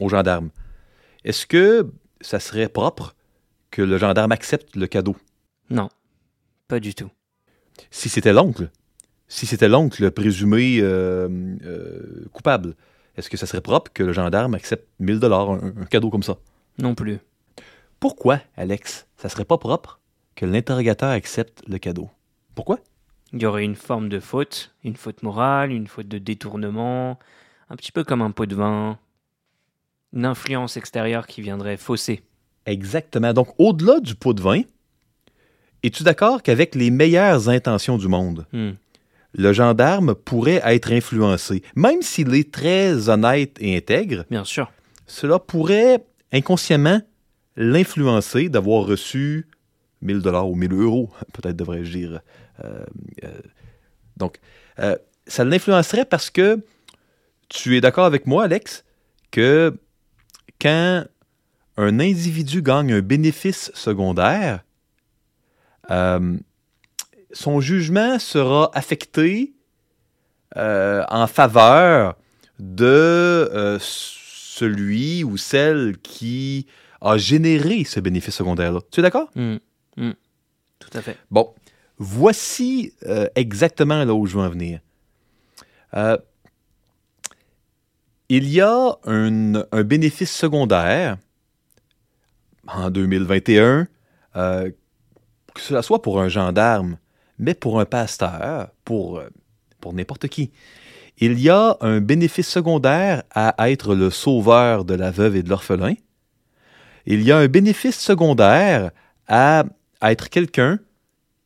au 0.00 0.08
gendarme. 0.08 0.48
Est-ce 1.24 1.46
que 1.46 1.90
ça 2.22 2.40
serait 2.40 2.68
propre 2.68 3.14
que 3.70 3.82
le 3.82 3.98
gendarme 3.98 4.32
accepte 4.32 4.74
le 4.76 4.86
cadeau? 4.86 5.16
Non, 5.68 5.90
pas 6.66 6.80
du 6.80 6.94
tout. 6.94 7.10
Si 7.90 8.08
c'était 8.08 8.32
l'oncle, 8.32 8.70
si 9.28 9.46
c'était 9.46 9.68
l'oncle 9.68 10.10
présumé 10.10 10.78
euh, 10.80 11.28
euh, 11.64 12.24
coupable, 12.32 12.74
est-ce 13.16 13.28
que 13.28 13.36
ça 13.36 13.46
serait 13.46 13.60
propre 13.60 13.92
que 13.92 14.02
le 14.02 14.12
gendarme 14.12 14.54
accepte 14.54 14.88
1000 15.00 15.20
dollars, 15.20 15.50
un, 15.50 15.72
un 15.80 15.84
cadeau 15.84 16.08
comme 16.08 16.22
ça? 16.22 16.38
Non 16.78 16.94
plus. 16.94 17.18
Pourquoi, 18.00 18.40
Alex, 18.56 19.06
ça 19.16 19.28
serait 19.28 19.44
pas 19.44 19.58
propre 19.58 20.00
que 20.34 20.46
l'interrogateur 20.46 21.10
accepte 21.10 21.62
le 21.68 21.78
cadeau? 21.78 22.10
Pourquoi? 22.54 22.78
Il 23.32 23.42
y 23.42 23.46
aurait 23.46 23.64
une 23.64 23.74
forme 23.74 24.08
de 24.08 24.20
faute, 24.20 24.74
une 24.84 24.96
faute 24.96 25.22
morale, 25.22 25.72
une 25.72 25.86
faute 25.86 26.08
de 26.08 26.18
détournement, 26.18 27.18
un 27.68 27.76
petit 27.76 27.92
peu 27.92 28.04
comme 28.04 28.22
un 28.22 28.30
pot 28.30 28.46
de 28.46 28.54
vin, 28.54 28.98
une 30.14 30.24
influence 30.24 30.76
extérieure 30.76 31.26
qui 31.26 31.42
viendrait 31.42 31.76
fausser. 31.76 32.22
Exactement. 32.66 33.32
Donc, 33.32 33.48
au-delà 33.58 34.00
du 34.00 34.14
pot 34.14 34.32
de 34.32 34.40
vin, 34.40 34.62
es-tu 35.82 36.02
d'accord 36.04 36.42
qu'avec 36.42 36.74
les 36.74 36.90
meilleures 36.90 37.48
intentions 37.48 37.98
du 37.98 38.08
monde, 38.08 38.46
Hmm. 38.52 38.72
le 39.34 39.52
gendarme 39.52 40.14
pourrait 40.14 40.62
être 40.64 40.90
influencé, 40.92 41.62
même 41.76 42.00
s'il 42.02 42.34
est 42.34 42.50
très 42.52 43.08
honnête 43.10 43.56
et 43.60 43.76
intègre, 43.76 44.24
Bien 44.30 44.44
sûr. 44.44 44.70
cela 45.06 45.38
pourrait 45.38 46.04
inconsciemment 46.32 47.00
l'influencer 47.58 48.48
d'avoir 48.48 48.86
reçu 48.86 49.48
1000 50.00 50.20
dollars 50.20 50.48
ou 50.48 50.54
1000 50.54 50.72
euros, 50.72 51.10
peut-être 51.34 51.56
devrais-je 51.56 51.98
dire. 51.98 52.20
Euh, 52.64 52.84
euh, 53.24 53.40
donc, 54.16 54.38
euh, 54.78 54.96
ça 55.26 55.44
l'influencerait 55.44 56.04
parce 56.04 56.30
que 56.30 56.60
tu 57.48 57.76
es 57.76 57.80
d'accord 57.80 58.06
avec 58.06 58.26
moi, 58.26 58.44
Alex, 58.44 58.84
que 59.30 59.76
quand 60.60 61.04
un 61.76 62.00
individu 62.00 62.62
gagne 62.62 62.92
un 62.92 63.00
bénéfice 63.00 63.70
secondaire, 63.74 64.64
son 67.32 67.60
jugement 67.60 68.18
sera 68.18 68.70
affecté 68.74 69.54
en 70.56 71.26
faveur 71.26 72.16
de 72.58 73.78
celui 73.80 75.24
ou 75.24 75.36
celle 75.36 75.96
qui 76.02 76.66
a 77.00 77.16
généré 77.16 77.84
ce 77.84 78.00
bénéfice 78.00 78.34
secondaire-là. 78.34 78.80
Tu 78.90 79.00
es 79.00 79.02
d'accord? 79.02 79.30
Hmm. 79.34 79.56
Hmm. 79.96 80.12
Tout 80.78 80.90
à 80.94 81.02
fait. 81.02 81.16
Bon, 81.30 81.54
voici 81.98 82.92
euh, 83.06 83.28
exactement 83.34 84.04
là 84.04 84.14
où 84.14 84.26
je 84.26 84.36
veux 84.36 84.42
en 84.42 84.48
venir. 84.48 84.80
Euh, 85.94 86.18
il 88.28 88.48
y 88.48 88.60
a 88.60 88.98
un, 89.04 89.54
un 89.54 89.82
bénéfice 89.84 90.32
secondaire 90.32 91.16
en 92.66 92.90
2021, 92.90 93.88
euh, 94.36 94.70
que 95.54 95.60
ce 95.60 95.80
soit 95.80 96.02
pour 96.02 96.20
un 96.20 96.28
gendarme, 96.28 96.98
mais 97.38 97.54
pour 97.54 97.80
un 97.80 97.86
pasteur, 97.86 98.68
pour, 98.84 99.22
pour 99.80 99.94
n'importe 99.94 100.28
qui. 100.28 100.50
Il 101.16 101.40
y 101.40 101.48
a 101.48 101.76
un 101.80 102.00
bénéfice 102.00 102.48
secondaire 102.48 103.24
à 103.30 103.70
être 103.70 103.94
le 103.94 104.10
sauveur 104.10 104.84
de 104.84 104.94
la 104.94 105.10
veuve 105.10 105.36
et 105.36 105.42
de 105.42 105.48
l'orphelin. 105.48 105.94
Il 107.10 107.22
y 107.22 107.32
a 107.32 107.38
un 107.38 107.48
bénéfice 107.48 107.98
secondaire 107.98 108.90
à, 109.28 109.64
être 110.02 110.28
quelqu'un 110.28 110.78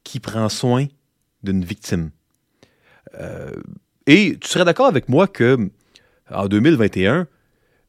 qui 0.02 0.18
prend 0.18 0.48
soin 0.48 0.86
d'une 1.44 1.64
victime. 1.64 2.10
Euh, 3.14 3.54
et 4.08 4.36
tu 4.40 4.48
serais 4.48 4.64
d'accord 4.64 4.88
avec 4.88 5.08
moi 5.08 5.28
que 5.28 5.70
en 6.32 6.48
2021, 6.48 7.28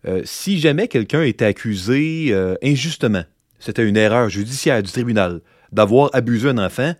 euh, 0.06 0.22
si 0.24 0.60
jamais 0.60 0.88
quelqu'un 0.88 1.24
était 1.24 1.46
accusé 1.46 2.28
euh, 2.30 2.54
injustement, 2.62 3.24
c'était 3.58 3.90
une 3.90 3.98
erreur 3.98 4.30
judiciaire 4.30 4.84
du 4.84 4.92
tribunal, 4.92 5.42
d'avoir 5.72 6.12
abusé 6.14 6.50
un 6.50 6.60
enfant, 6.60 6.94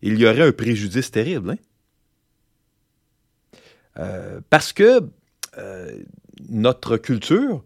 il 0.00 0.16
y 0.16 0.26
aurait 0.26 0.46
un 0.46 0.52
préjudice 0.52 1.10
terrible. 1.10 1.56
Hein? 3.96 4.40
Parce 4.48 4.72
que 4.72 5.00
notre 6.48 6.98
culture 6.98 7.64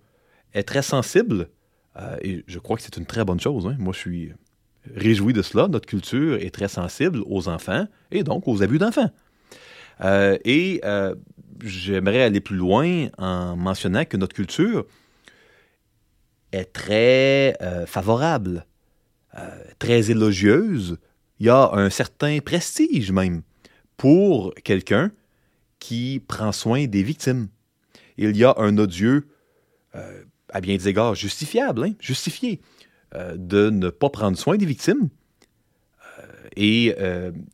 est 0.54 0.62
très 0.62 0.82
sensible, 0.82 1.50
et 2.22 2.44
je 2.46 2.58
crois 2.58 2.76
que 2.76 2.82
c'est 2.82 2.96
une 2.96 3.06
très 3.06 3.24
bonne 3.24 3.40
chose. 3.40 3.66
Hein. 3.66 3.76
Moi, 3.78 3.92
je 3.92 3.98
suis 3.98 4.32
réjoui 4.94 5.32
de 5.32 5.42
cela. 5.42 5.68
Notre 5.68 5.86
culture 5.86 6.36
est 6.36 6.52
très 6.52 6.68
sensible 6.68 7.20
aux 7.26 7.48
enfants 7.48 7.86
et 8.10 8.22
donc 8.24 8.48
aux 8.48 8.62
abus 8.62 8.78
d'enfants. 8.78 9.10
et 10.02 10.80
j'aimerais 11.62 12.22
aller 12.22 12.40
plus 12.40 12.56
loin 12.56 13.08
en 13.18 13.56
mentionnant 13.56 14.04
que 14.04 14.16
notre 14.16 14.34
culture 14.34 14.86
est 16.52 16.72
très 16.72 17.56
euh, 17.62 17.86
favorable, 17.86 18.66
euh, 19.36 19.64
très 19.78 20.10
élogieuse. 20.10 20.98
Il 21.40 21.46
y 21.46 21.50
a 21.50 21.70
un 21.72 21.90
certain 21.90 22.38
prestige 22.40 23.10
même 23.10 23.42
pour 23.96 24.54
quelqu'un 24.62 25.10
qui 25.78 26.22
prend 26.26 26.52
soin 26.52 26.86
des 26.86 27.02
victimes. 27.02 27.48
Il 28.16 28.36
y 28.36 28.44
a 28.44 28.54
un 28.56 28.78
odieux, 28.78 29.28
euh, 29.94 30.22
à 30.54 30.62
bien 30.62 30.76
des 30.76 30.88
égards, 30.88 31.14
justifiable, 31.14 31.84
hein, 31.84 31.92
justifié, 32.00 32.60
de 33.36 33.70
ne 33.70 33.90
pas 33.90 34.08
prendre 34.08 34.36
soin 34.36 34.56
des 34.56 34.66
victimes. 34.66 35.08
et 36.56 36.96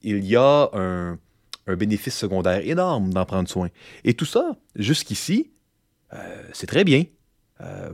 il 0.03 0.25
y 0.25 0.37
a 0.37 0.71
un, 0.73 1.19
bénéfice 1.67 2.17
secondaire 2.17 2.67
énorme 2.67 3.13
d'en 3.13 3.25
prendre 3.25 3.49
soin. 3.49 3.69
Et 4.05 4.15
tout 4.15 4.25
ça, 4.25 4.57
jusqu'ici, 4.77 5.51
euh, 6.13 6.43
c'est 6.53 6.67
très 6.67 6.85
bien. 6.85 7.05
Euh, 7.61 7.93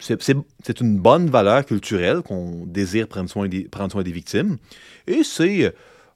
c'est 0.00 0.80
une 0.80 0.98
bonne 0.98 1.30
valeur 1.30 1.64
culturelle 1.64 2.22
qu'on 2.22 2.66
désire 2.66 3.06
prendre 3.06 3.30
soin, 3.30 3.46
des, 3.48 3.68
victimes. 4.12 4.56
Et 5.06 5.22
c'est, 5.22 5.72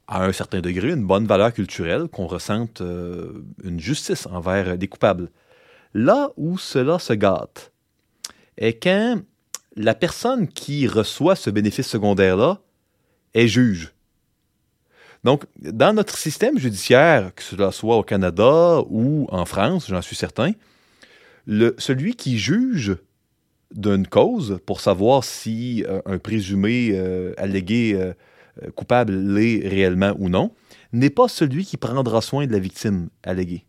à 0.07 0.25
un 0.25 0.33
certain 0.33 0.59
degré, 0.59 0.89
une 0.89 1.07
bonne 1.07 1.25
valeur 1.25 1.53
culturelle 1.53 2.07
qu'on 2.09 2.27
ressente 2.27 2.81
euh, 2.81 3.45
une 3.63 3.79
justice 3.79 4.25
envers 4.25 4.77
des 4.77 4.87
coupables. 4.87 5.29
Là 5.93 6.31
où 6.35 6.57
cela 6.57 6.99
se 6.99 7.13
gâte 7.13 7.71
est 8.59 8.81
quand 8.81 9.19
la 9.75 9.95
personne 9.95 10.47
qui 10.47 10.87
reçoit 10.87 11.35
ce 11.35 11.49
bénéfice 11.49 11.87
secondaire-là 11.87 12.61
est 13.33 13.47
juge. 13.47 13.93
Donc, 15.23 15.45
dans 15.59 15.93
notre 15.93 16.17
système 16.17 16.57
judiciaire, 16.57 17.33
que 17.35 17.43
cela 17.43 17.71
soit 17.71 17.97
au 17.97 18.03
Canada 18.03 18.81
ou 18.89 19.27
en 19.31 19.45
France, 19.45 19.87
j'en 19.89 20.01
suis 20.01 20.15
certain, 20.15 20.51
le, 21.45 21.75
celui 21.77 22.15
qui 22.15 22.37
juge 22.37 22.97
d'une 23.73 24.07
cause 24.07 24.59
pour 24.65 24.81
savoir 24.81 25.23
si 25.23 25.83
euh, 25.87 26.01
un 26.05 26.17
présumé 26.17 26.91
euh, 26.93 27.33
allégué 27.37 27.93
euh, 27.95 28.13
coupable 28.75 29.13
l'est 29.13 29.67
réellement 29.67 30.13
ou 30.17 30.29
non, 30.29 30.53
n'est 30.91 31.09
pas 31.09 31.27
celui 31.27 31.65
qui 31.65 31.77
prendra 31.77 32.21
soin 32.21 32.47
de 32.47 32.51
la 32.51 32.59
victime 32.59 33.09
alléguée. 33.23 33.65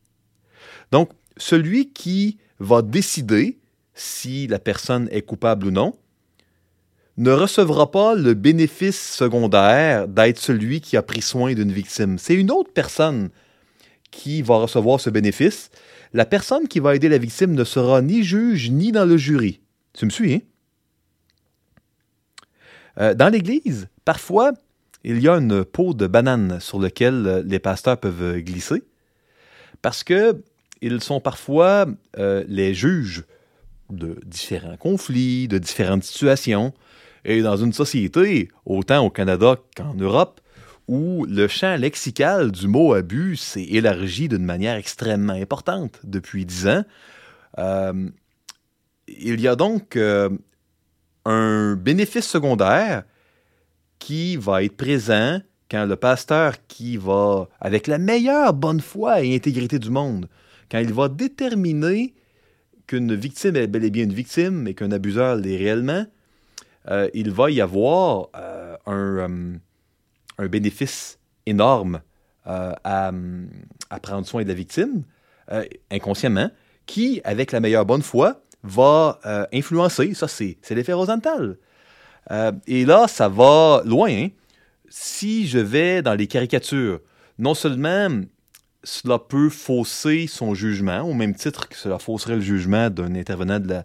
Donc, 0.91 1.11
celui 1.37 1.93
qui 1.93 2.39
va 2.59 2.83
décider 2.83 3.60
si 4.01 4.47
la 4.47 4.59
personne 4.59 5.09
est 5.13 5.21
coupable 5.21 5.67
ou 5.67 5.71
non, 5.71 5.95
ne 7.19 7.33
recevra 7.33 7.91
pas 7.91 8.15
le 8.15 8.33
bénéfice 8.33 9.15
secondaire 9.15 10.09
d'être 10.09 10.39
celui 10.39 10.81
qui 10.81 10.97
a 10.97 11.03
pris 11.03 11.21
soin 11.21 11.53
d'une 11.53 11.71
victime. 11.71 12.17
C'est 12.17 12.35
une 12.35 12.51
autre 12.51 12.73
personne 12.73 13.29
qui 14.11 14.41
va 14.41 14.57
recevoir 14.57 15.01
ce 15.01 15.11
bénéfice. 15.11 15.71
La 16.15 16.25
personne 16.25 16.67
qui 16.67 16.81
va 16.81 16.95
aider 16.95 17.11
la 17.11 17.19
victime 17.19 17.53
ne 17.53 17.63
sera 17.63 18.01
ni 18.01 18.23
juge 18.23 18.71
ni 18.71 18.91
dans 18.91 19.05
le 19.05 19.19
jury. 19.19 19.61
Tu 19.93 20.07
me 20.07 20.11
suis, 20.11 20.35
hein? 20.35 20.41
Euh, 22.99 23.15
dans 23.15 23.29
l'Église, 23.29 23.89
parfois, 24.07 24.53
il 25.05 25.21
y 25.21 25.29
a 25.29 25.35
une 25.35 25.63
peau 25.63 25.93
de 25.93 26.07
banane 26.07 26.59
sur 26.59 26.81
laquelle 26.81 27.45
les 27.47 27.59
pasteurs 27.59 28.01
peuvent 28.01 28.39
glisser, 28.39 28.83
parce 29.83 30.03
que 30.05 30.43
ils 30.81 31.03
sont 31.03 31.21
parfois 31.21 31.87
euh, 32.19 32.45
les 32.49 32.73
juges 32.73 33.25
de 33.93 34.21
différents 34.25 34.77
conflits, 34.77 35.49
de 35.49 35.59
différentes 35.59 36.05
situations, 36.05 36.73
et 37.25 37.43
dans 37.43 37.57
une 37.57 37.73
société, 37.73 38.49
autant 38.65 39.05
au 39.05 39.11
Canada 39.11 39.57
qu'en 39.77 39.95
Europe, 39.95 40.41
où 40.89 41.25
le 41.27 41.47
champ 41.47 41.77
lexical 41.77 42.51
du 42.51 42.67
mot 42.67 42.95
abus 42.95 43.37
s'est 43.37 43.63
élargi 43.65 44.29
d'une 44.29 44.45
manière 44.45 44.77
extrêmement 44.77 45.35
importante 45.35 46.01
depuis 46.03 46.45
dix 46.45 46.67
ans, 46.67 46.85
euh, 47.59 48.09
il 49.07 49.41
y 49.41 49.49
a 49.49 49.57
donc 49.57 49.97
euh, 49.97 50.31
un 51.25 51.77
bénéfice 51.77 52.27
secondaire 52.27 53.05
qui 53.99 54.37
va 54.37 54.65
être 54.65 54.77
présent 54.77 55.41
quand 55.71 55.87
le 55.87 55.97
pasteur 55.97 56.55
qui 56.67 56.97
va, 56.97 57.49
avec 57.61 57.87
la 57.87 57.99
meilleure 57.99 58.53
bonne 58.53 58.81
foi 58.81 59.23
et 59.23 59.35
intégrité 59.35 59.79
du 59.79 59.91
monde, 59.91 60.29
quand 60.71 60.79
il 60.79 60.93
va 60.93 61.09
déterminer 61.09 62.15
qu'une 62.91 63.15
victime 63.15 63.55
est 63.55 63.69
bel 63.69 63.85
et 63.85 63.91
bien 63.91 64.03
une 64.03 64.13
victime, 64.13 64.63
mais 64.63 64.75
qu'un 64.75 64.91
abuseur 64.91 65.37
l'est 65.37 65.57
réellement, 65.57 66.07
euh, 66.89 67.09
il 67.15 67.31
va 67.31 67.49
y 67.49 67.61
avoir 67.61 68.31
euh, 68.35 68.77
euh, 68.89 69.55
un, 70.39 70.49
bénéfice 70.49 71.21
énorme 71.47 72.01
à, 72.45 73.13
prendre 74.03 74.27
soin 74.27 74.43
de 74.43 74.49
la 74.49 74.55
victime, 74.55 75.05
inconsciemment, 75.93 76.51
qui, 76.87 77.21
avec 77.23 77.53
la 77.53 77.61
meilleure 77.61 77.87
bonne 77.87 78.03
foi, 78.03 78.43
va 78.65 79.21
influencer. 79.53 80.13
Ça, 80.15 80.27
c'est 80.27 80.59
l'effet 80.71 80.93
Rosenthal. 80.93 81.59
et 82.67 82.85
là, 82.85 83.07
ça 83.07 83.29
va 83.29 83.83
loin. 83.85 84.11
Hein. 84.11 84.29
Si 84.89 85.47
je 85.47 85.61
vais 85.61 86.03
dans 86.03 86.15
les 86.15 86.27
caricatures, 86.27 86.99
non 87.39 87.55
seulement 87.55 88.09
cela 88.83 89.19
peut 89.19 89.51
fausser 89.51 90.27
son 90.27 90.55
jugement, 90.55 91.03
au 91.03 91.15
même 91.15 91.35
titre 91.35 91.69
que 91.69 91.77
cela 91.77 91.99
fausserait 91.99 92.37
le 92.37 92.41
jugement 92.41 92.91
d'un 92.91 93.15
intervenant 93.15 93.61
de 93.61 93.69
la, 93.69 93.85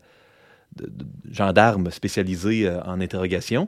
de, 0.76 1.06
gendarmes 1.30 1.92
spécialisés 1.92 2.68
euh, 2.68 2.82
en 2.84 3.02
interrogation. 3.02 3.68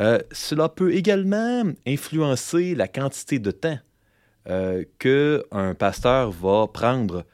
Euh, 0.00 0.18
cela 0.30 0.68
peut 0.68 0.94
également 0.94 1.64
influencer 1.86 2.74
la 2.74 2.86
quantité 2.88 3.38
de 3.38 3.50
temps 3.50 3.78
euh, 4.48 4.84
qu'un 4.98 5.74
pasteur 5.74 6.30
va 6.30 6.66
prendre 6.68 7.24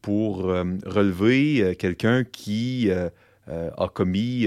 pour 0.00 0.44
relever 0.44 1.74
quelqu'un 1.80 2.22
qui 2.22 2.88
a 2.92 3.88
commis 3.92 4.46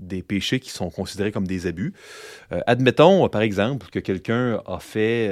des 0.00 0.22
péchés 0.22 0.58
qui 0.58 0.70
sont 0.70 0.88
considérés 0.88 1.32
comme 1.32 1.46
des 1.46 1.66
abus. 1.66 1.92
admettons, 2.66 3.28
par 3.28 3.42
exemple, 3.42 3.88
que 3.90 3.98
quelqu'un 3.98 4.62
a 4.64 4.78
fait, 4.78 5.30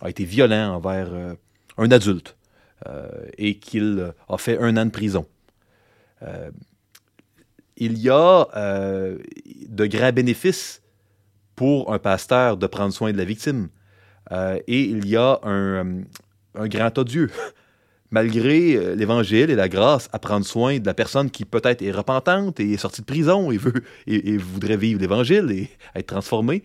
a 0.00 0.10
été 0.10 0.24
violent 0.24 0.74
envers 0.74 1.10
un 1.78 1.90
adulte 1.90 2.36
et 3.36 3.58
qu'il 3.58 4.12
a 4.28 4.38
fait 4.38 4.58
un 4.58 4.76
an 4.76 4.86
de 4.86 4.90
prison. 4.90 5.26
Euh, 6.22 6.50
il 7.76 7.98
y 7.98 8.10
a 8.10 8.46
euh, 8.56 9.18
de 9.68 9.86
grands 9.86 10.12
bénéfices 10.12 10.82
pour 11.56 11.92
un 11.92 11.98
pasteur 11.98 12.56
de 12.56 12.66
prendre 12.66 12.92
soin 12.92 13.12
de 13.12 13.16
la 13.16 13.24
victime. 13.24 13.68
Euh, 14.32 14.58
et 14.66 14.82
il 14.82 15.08
y 15.08 15.16
a 15.16 15.40
un, 15.42 16.02
grand 16.54 16.98
odieux, 16.98 17.30
malgré 18.10 18.94
l'évangile 18.94 19.50
et 19.50 19.54
la 19.54 19.68
grâce, 19.68 20.08
à 20.12 20.18
prendre 20.18 20.44
soin 20.44 20.78
de 20.78 20.86
la 20.86 20.94
personne 20.94 21.30
qui 21.30 21.44
peut-être 21.44 21.80
est 21.82 21.90
repentante 21.90 22.60
et 22.60 22.72
est 22.72 22.76
sortie 22.76 23.00
de 23.00 23.06
prison 23.06 23.50
et, 23.50 23.56
veut, 23.56 23.82
et, 24.06 24.36
voudrait 24.36 24.76
vivre 24.76 25.00
l'évangile 25.00 25.50
et 25.50 25.70
être 25.94 26.06
transformée. 26.06 26.62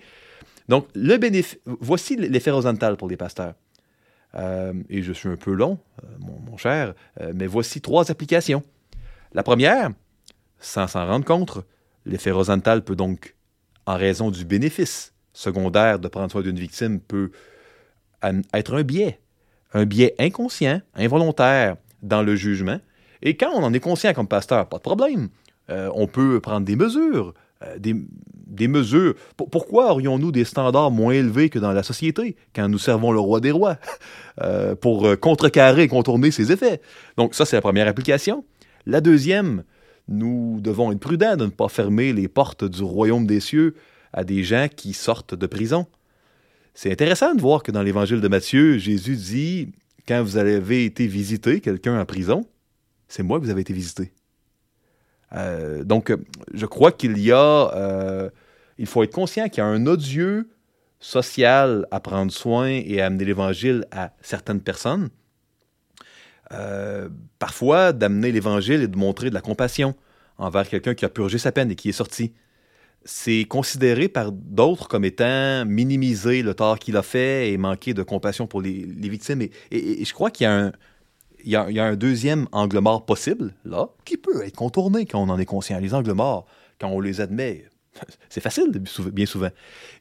Donc, 0.67 0.88
le 0.95 1.17
bénéfice, 1.17 1.60
voici 1.65 2.15
l'effet 2.15 2.51
horizontal 2.51 2.97
pour 2.97 3.08
les 3.08 3.17
pasteurs. 3.17 3.54
et 4.89 5.01
je 5.01 5.13
suis 5.13 5.30
un 5.30 5.38
peu 5.38 5.54
long, 5.54 5.78
mon, 6.19 6.58
cher, 6.58 6.93
mais 7.34 7.47
voici 7.47 7.82
trois 7.82 8.12
applications. 8.12 8.63
La 9.34 9.43
première, 9.43 9.91
sans 10.60 10.88
s'en 10.88 11.06
rendre 11.06 11.25
compte, 11.25 11.60
l'effet 12.06 12.32
Rosenthal 12.32 12.84
peut 12.84 12.95
donc, 12.95 13.36
en 13.86 13.95
raison 13.95 14.32
du 14.32 14.45
bénéfice 14.45 15.13
secondaire 15.34 15.99
de 15.99 16.08
prendre 16.08 16.32
soin 16.32 16.41
d'une 16.41 16.58
victime, 16.58 16.99
peut 16.99 17.32
être 18.54 18.73
un 18.73 18.84
biais, 18.84 19.19
un 19.73 19.86
biais 19.86 20.15
inconscient, 20.19 20.82
involontaire 20.95 21.78
dans 22.01 22.23
le 22.23 22.36
jugement. 22.36 22.80
Et 23.21 23.38
quand 23.38 23.51
on 23.54 23.63
en 23.63 23.73
est 23.73 23.80
conscient 23.80 24.13
comme 24.13 24.28
pasteur, 24.28 24.67
pas 24.69 24.78
de 24.78 24.82
problème. 24.82 25.30
Euh, 25.69 25.89
on 25.95 26.08
peut 26.08 26.39
prendre 26.39 26.65
des 26.65 26.75
mesures, 26.75 27.34
euh, 27.63 27.78
des, 28.56 28.68
mesures. 28.68 29.13
pourquoi 29.36 29.91
aurions-nous 29.91 30.32
des 30.32 30.46
standards 30.46 30.91
moins 30.91 31.13
élevés 31.13 31.50
que 31.50 31.60
dans 31.60 31.72
la 31.72 31.84
société 31.84 32.36
quand 32.56 32.68
nous 32.68 32.80
servons 32.80 33.12
le 33.12 33.20
roi 33.20 33.39
des 33.39 33.52
rois 33.52 33.78
euh, 34.41 34.76
pour 34.76 35.08
contrecarrer 35.20 35.84
et 35.84 35.88
contourner 35.88 36.32
ses 36.32 36.52
effets? 36.52 36.82
Donc 37.18 37.36
ça, 37.36 37.46
c'est 37.46 37.56
la 37.56 37.62
première 37.62 37.88
application. 37.88 38.44
La 38.86 39.02
deuxième, 39.02 39.63
nous 40.08 40.60
devons 40.62 40.91
être 40.91 41.00
prudents 41.00 41.36
de 41.36 41.46
ne 41.46 41.52
pas 41.52 41.70
fermer 41.70 42.13
les 42.13 42.28
portes 42.28 42.63
du 42.63 42.84
royaume 42.84 43.26
des 43.26 43.39
cieux 43.39 43.76
à 44.13 44.24
des 44.24 44.44
gens 44.44 44.68
qui 44.74 44.94
sortent 44.94 45.36
de 45.36 45.48
prison. 45.48 45.88
C'est 46.74 46.91
intéressant 46.91 47.34
de 47.34 47.41
voir 47.41 47.63
que 47.63 47.72
dans 47.72 47.82
l'évangile 47.82 48.22
de 48.22 48.28
Matthieu, 48.28 48.78
Jésus 48.78 49.15
dit, 49.15 49.70
quand 50.08 50.22
vous 50.22 50.38
avez 50.38 50.86
été 50.86 51.08
visiter 51.08 51.62
quelqu'un 51.62 52.00
en 52.00 52.06
prison, 52.06 52.46
c'est 53.08 53.24
moi 53.24 53.39
que 53.39 53.46
vous 53.46 53.50
avez 53.50 53.62
été 53.62 53.74
visiter. 53.74 54.12
Euh, 55.34 55.84
donc, 55.84 56.13
je 56.54 56.65
crois 56.65 56.91
qu'il 56.91 57.18
y 57.18 57.32
a, 57.32 57.72
euh, 57.76 58.30
il 58.78 58.88
faut 58.88 59.04
être 59.04 59.14
conscient 59.14 59.48
qu'il 59.50 59.60
y 59.60 59.62
a 59.62 59.66
un 59.66 59.86
odieux 59.88 60.50
social 61.00 61.88
à 61.92 62.00
prendre 62.00 62.32
soin 62.32 62.68
et 62.68 63.02
à 63.02 63.08
amener 63.08 63.26
l'Évangile 63.26 63.86
à 63.92 64.14
certaines 64.22 64.62
personnes. 64.62 65.10
Euh, 66.52 67.10
parfois, 67.40 67.94
d'amener 67.94 68.32
l'Évangile 68.32 68.82
et 68.82 68.88
de 68.88 68.98
montrer 68.98 69.30
de 69.30 69.34
la 69.34 69.42
compassion 69.42 69.96
envers 70.38 70.68
quelqu'un 70.68 70.94
qui 70.94 71.06
a 71.06 71.10
purgé 71.10 71.38
sa 71.38 71.52
peine 71.52 71.72
et 71.72 71.76
qui 71.76 71.90
est 71.90 71.94
sorti. 71.94 72.34
C'est 73.04 73.46
considéré 73.46 74.10
par 74.10 74.32
d'autres 74.32 74.88
comme 74.88 75.06
étant 75.06 75.64
minimiser 75.66 76.42
le 76.42 76.56
tort 76.56 76.80
qu'il 76.80 76.98
a 76.98 77.04
fait 77.04 77.52
et 77.52 77.58
manquer 77.58 77.94
de 77.94 78.04
compassion 78.04 78.48
pour 78.48 78.62
les, 78.62 78.72
victimes. 78.84 79.44
Et, 79.72 80.04
je 80.04 80.14
crois 80.14 80.32
qu'il 80.32 80.48
y 81.44 81.52
y, 81.52 81.56
a, 81.56 81.86
un 81.86 81.96
deuxième 81.96 82.48
angle 82.52 82.80
mort 82.80 83.06
possible, 83.06 83.54
là, 83.64 83.90
qui 84.06 84.18
peut 84.18 84.44
être 84.44 84.56
contourné 84.56 85.06
quand 85.06 85.22
on 85.22 85.30
en 85.30 85.38
est 85.38 85.46
conscient. 85.46 85.80
Les 85.80 85.94
angles 85.94 86.14
morts, 86.14 86.48
quand 86.80 86.90
on 86.90 87.00
les 87.00 87.22
admet, 87.22 87.66
c'est 88.29 88.41
facile, 88.41 88.71
bien 89.12 89.25
souvent. 89.25 89.49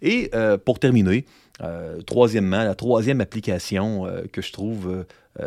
Et 0.03 0.31
euh, 0.35 0.59
pour 0.59 0.79
terminer, 0.79 1.25
euh, 1.63 2.01
troisièmement, 2.03 2.65
la 2.65 2.75
troisième 2.75 3.21
application 3.21 4.07
euh, 4.07 4.23
que 4.33 4.43
je 4.43 4.53
trouve 4.53 5.05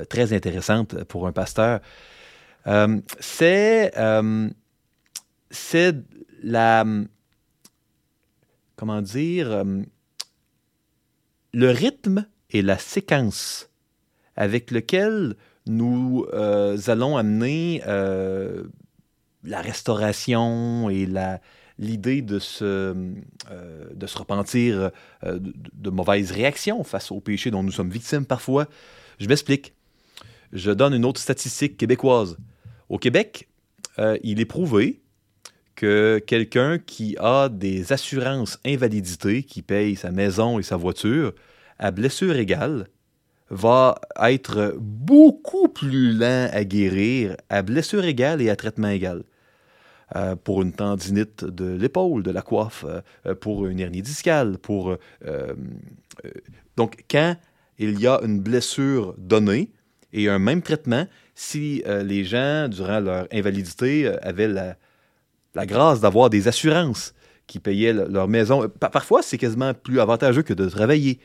très 0.09 0.33
intéressante 0.33 1.03
pour 1.05 1.27
un 1.27 1.31
pasteur, 1.31 1.79
c'est 3.19 3.91
la 6.43 6.85
comment 8.75 9.01
dire 9.01 9.63
le 11.53 11.71
rythme 11.71 12.27
et 12.49 12.61
la 12.61 12.77
séquence 12.77 13.69
avec 14.35 14.71
lequel 14.71 15.37
nous 15.67 16.25
allons 16.33 17.15
amener 17.15 17.81
la 17.85 19.61
restauration 19.61 20.89
et 20.89 21.05
la, 21.05 21.39
l'idée 21.79 22.21
de 22.21 22.39
se, 22.39 22.63
euh, 23.51 23.85
de 23.93 24.07
se 24.07 24.17
repentir 24.17 24.91
euh, 25.23 25.39
de, 25.39 25.89
mauvaises 25.89 26.31
réactions 26.31 26.83
face 26.83 27.11
au 27.11 27.19
péché 27.19 27.51
dont 27.51 27.63
nous 27.63 27.71
sommes 27.71 27.89
victimes 27.89 28.25
parfois. 28.25 28.67
Je 29.19 29.27
m'explique. 29.27 29.73
Je 30.53 30.71
donne 30.71 30.93
une 30.93 31.05
autre 31.05 31.19
statistique 31.19 31.77
québécoise. 31.77 32.37
Au 32.89 32.97
Québec, 32.97 33.47
euh, 33.99 34.17
il 34.23 34.39
est 34.39 34.45
prouvé 34.45 35.01
que 35.75 36.19
quelqu'un 36.25 36.79
qui 36.79 37.15
a 37.19 37.49
des 37.49 37.93
assurances 37.93 38.59
invalidité, 38.65 39.43
qui 39.43 39.61
paye 39.61 39.95
sa 39.95 40.11
maison 40.11 40.57
et 40.57 40.63
sa 40.63 40.77
voiture, 40.77 41.33
à 41.77 41.91
blessure 41.91 42.35
égale, 42.35 42.87
va 43.49 43.99
être 44.23 44.75
beaucoup 44.79 45.67
plus 45.67 46.11
lent 46.13 46.49
à 46.51 46.63
guérir 46.63 47.37
à 47.49 47.61
blessure 47.61 48.03
égale 48.03 48.41
et 48.41 48.49
à 48.49 48.55
traitement 48.55 48.89
égal. 48.89 49.23
Euh, 50.15 50.37
pour 50.37 50.61
une 50.61 50.71
tendinite 50.71 51.43
de 51.43 51.65
l'épaule, 51.65 52.23
de 52.23 52.31
la 52.31 52.41
coiffe, 52.41 52.85
euh, 53.25 53.35
pour 53.35 53.67
une 53.67 53.77
hernie 53.77 54.01
discale, 54.01 54.57
pour... 54.57 54.95
Euh, 55.25 55.53
donc, 56.77 57.03
quand 57.11 57.35
il 57.77 57.99
y 57.99 58.07
a 58.07 58.21
une 58.23 58.39
blessure 58.39 59.15
donnée 59.17 59.69
et 60.13 60.29
un 60.29 60.39
même 60.39 60.61
traitement, 60.61 61.05
si 61.35 61.83
les 61.85 62.23
gens, 62.23 62.69
durant 62.69 62.99
leur 62.99 63.27
invalidité, 63.31 64.07
avaient 64.21 64.47
la, 64.47 64.77
la 65.53 65.65
grâce 65.65 65.99
d'avoir 65.99 66.29
des 66.29 66.47
assurances 66.47 67.13
qui 67.45 67.59
payaient 67.59 67.93
leur 67.93 68.27
maison, 68.27 68.67
parfois 68.79 69.21
c'est 69.21 69.37
quasiment 69.37 69.73
plus 69.73 69.99
avantageux 69.99 70.41
que 70.41 70.53
de 70.53 70.67
travailler. 70.69 71.19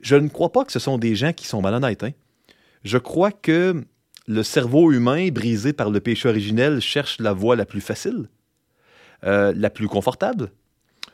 Je 0.00 0.16
ne 0.16 0.28
crois 0.28 0.50
pas 0.50 0.64
que 0.64 0.72
ce 0.72 0.78
sont 0.78 0.98
des 0.98 1.14
gens 1.14 1.32
qui 1.32 1.46
sont 1.46 1.60
malhonnêtes. 1.60 2.02
Hein. 2.02 2.12
Je 2.82 2.98
crois 2.98 3.30
que 3.30 3.84
le 4.26 4.42
cerveau 4.42 4.92
humain, 4.92 5.28
brisé 5.28 5.72
par 5.72 5.90
le 5.90 6.00
péché 6.00 6.28
originel, 6.28 6.80
cherche 6.80 7.20
la 7.20 7.32
voie 7.32 7.56
la 7.56 7.66
plus 7.66 7.80
facile, 7.80 8.28
euh, 9.24 9.52
la 9.54 9.70
plus 9.70 9.88
confortable. 9.88 10.50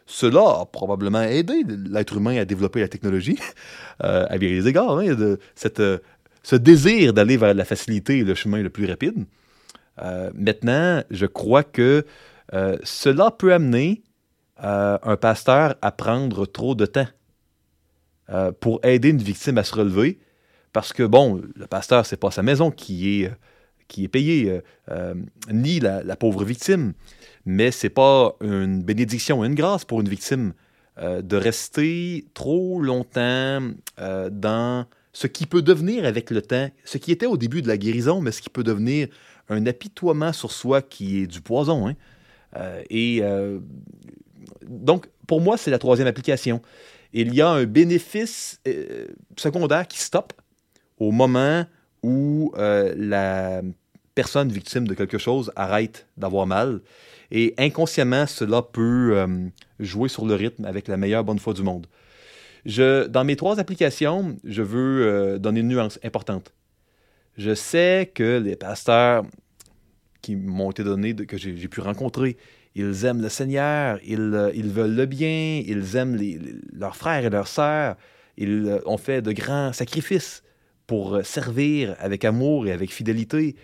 Cela 0.07 0.61
a 0.61 0.67
probablement 0.67 1.23
aidé 1.23 1.63
l'être 1.67 2.17
humain 2.17 2.37
à 2.37 2.45
développer 2.45 2.81
la 2.81 2.89
technologie, 2.89 3.39
euh, 4.05 4.27
à 4.29 4.39
bien 4.39 4.51
des 4.51 4.69
égards, 4.69 4.99
hein, 4.99 5.15
de 5.15 5.39
cette, 5.55 5.81
euh, 5.81 5.99
ce 6.43 6.57
désir 6.57 7.13
d'aller 7.13 7.37
vers 7.37 7.55
la 7.55 7.65
facilité 7.65 8.19
et 8.19 8.25
le 8.25 8.35
chemin 8.35 8.63
le 8.63 8.71
plus 8.71 8.87
rapide. 8.87 9.27
maintenant, 10.35 11.03
je 11.11 11.27
crois 11.27 11.63
que 11.63 12.07
cela 12.85 13.31
peut 13.31 13.53
amener 13.53 14.03
un 14.57 15.17
pasteur 15.21 15.75
à 15.83 15.93
prendre 15.93 16.47
trop 16.47 16.75
de 16.75 16.87
temps 16.87 17.09
pour 18.61 18.81
aider 18.83 19.11
une 19.11 19.23
victime 19.23 19.59
à 19.59 19.65
se 19.65 19.75
relever 19.75 20.19
parce 20.73 20.93
que, 20.93 21.03
bon, 21.03 21.43
le 21.55 21.67
pasteur, 21.67 22.07
c'est 22.07 22.17
pas 22.17 22.31
sa 22.31 22.43
maison 22.43 22.71
qui 22.71 23.23
est, 23.23 23.27
euh, 23.27 23.35
qui 23.89 24.05
est 24.05 24.09
payée, 24.09 24.51
euh, 24.51 24.61
euh, 24.91 25.15
ni 25.51 25.81
la, 25.81 26.17
pauvre 26.17 26.45
victime. 26.45 26.93
Mais 27.45 27.71
c'est 27.71 27.91
pas 27.91 28.37
une 28.41 28.83
bénédiction, 28.83 29.45
une 29.45 29.55
grâce 29.55 29.85
pour 29.85 30.01
une 30.01 30.09
victime 30.09 30.53
de 31.01 31.37
rester 31.37 32.27
trop 32.35 32.83
longtemps 32.83 33.61
dans 33.97 34.85
ce 35.15 35.27
qui 35.27 35.47
peut 35.47 35.63
devenir 35.63 36.05
avec 36.05 36.31
le 36.31 36.43
temps, 36.43 36.69
ce 36.85 36.99
qui 36.99 37.11
était 37.11 37.25
au 37.25 37.39
début 37.39 37.63
de 37.63 37.69
la 37.69 37.79
guérison, 37.79 38.21
mais 38.21 38.33
ce 38.33 38.43
qui 38.43 38.51
peut 38.51 38.63
devenir 38.63 39.09
un 39.49 39.65
apitoiement 39.65 40.35
sur 40.35 40.53
soi 40.53 40.83
qui 40.83 41.23
est 41.23 41.27
du 41.27 41.41
poison. 41.41 41.89
Hein. 41.89 41.95
et 42.91 43.23
donc, 44.69 45.07
pour 45.27 45.41
moi, 45.41 45.57
c'est 45.57 45.71
la 45.71 45.79
troisième 45.79 46.09
application. 46.09 46.61
Il 47.15 47.35
y 47.35 47.41
a 47.41 47.49
un 47.49 47.65
bénéfice 47.65 48.61
secondaire 49.39 49.89
qui 49.89 50.01
stoppe 50.01 50.35
au 51.01 51.11
moment 51.11 51.65
où 52.03 52.53
euh, 52.57 52.95
la 52.97 53.63
personne 54.15 54.51
victime 54.51 54.87
de 54.87 54.95
quelque 54.95 55.19
chose 55.19 55.51
arrête 55.57 56.07
d'avoir 56.17 56.47
mal. 56.47 56.81
Et 57.33 57.55
inconsciemment, 57.59 58.27
cela 58.27 58.63
peut 58.63 59.13
euh, 59.15 59.49
jouer 59.79 60.09
sur 60.09 60.27
le 60.27 60.35
rythme 60.35 60.65
avec 60.65 60.89
la 60.89 60.97
meilleure 60.97 61.25
bonne 61.25 61.39
foi 61.39 61.55
du 61.55 61.63
monde. 61.63 61.87
Je, 62.67 63.07
dans 63.07 63.25
mes 63.25 63.37
trois 63.37 63.59
applications, 63.59 64.37
je 64.45 64.63
veux 64.63 65.07
euh, 65.07 65.39
donner 65.39 65.61
une 65.61 65.69
nuance 65.69 65.99
importante. 66.05 66.53
Je 67.39 67.55
sais 67.55 68.11
que 68.15 68.39
les 68.39 68.57
pasteurs 68.57 69.25
qui 70.21 70.37
m'ont 70.37 70.71
été 70.71 70.85
donnés, 70.85 71.15
que 71.15 71.39
j'ai 71.39 71.69
pu 71.69 71.81
rencontrer, 71.81 72.37
ils 72.75 73.07
aiment 73.07 73.23
le 73.23 73.31
Seigneur, 73.31 73.99
ils, 74.05 74.53
ils 74.55 74.69
veulent 74.69 74.95
le 74.95 75.07
bien, 75.07 75.63
ils 75.65 75.97
aiment 75.97 76.19
leurs 76.73 76.97
frères 76.97 77.25
et 77.25 77.31
leurs 77.31 77.49
sœurs, 77.49 77.97
ils 78.37 78.81
ont 78.85 78.99
fait 78.99 79.23
de 79.23 79.33
grands 79.33 79.73
sacrifices 79.73 80.43
pour 80.91 81.21
servir 81.23 81.95
avec 82.01 82.25
amour 82.25 82.67
et 82.67 82.73
avec 82.73 82.93
fidélité. 82.93 83.55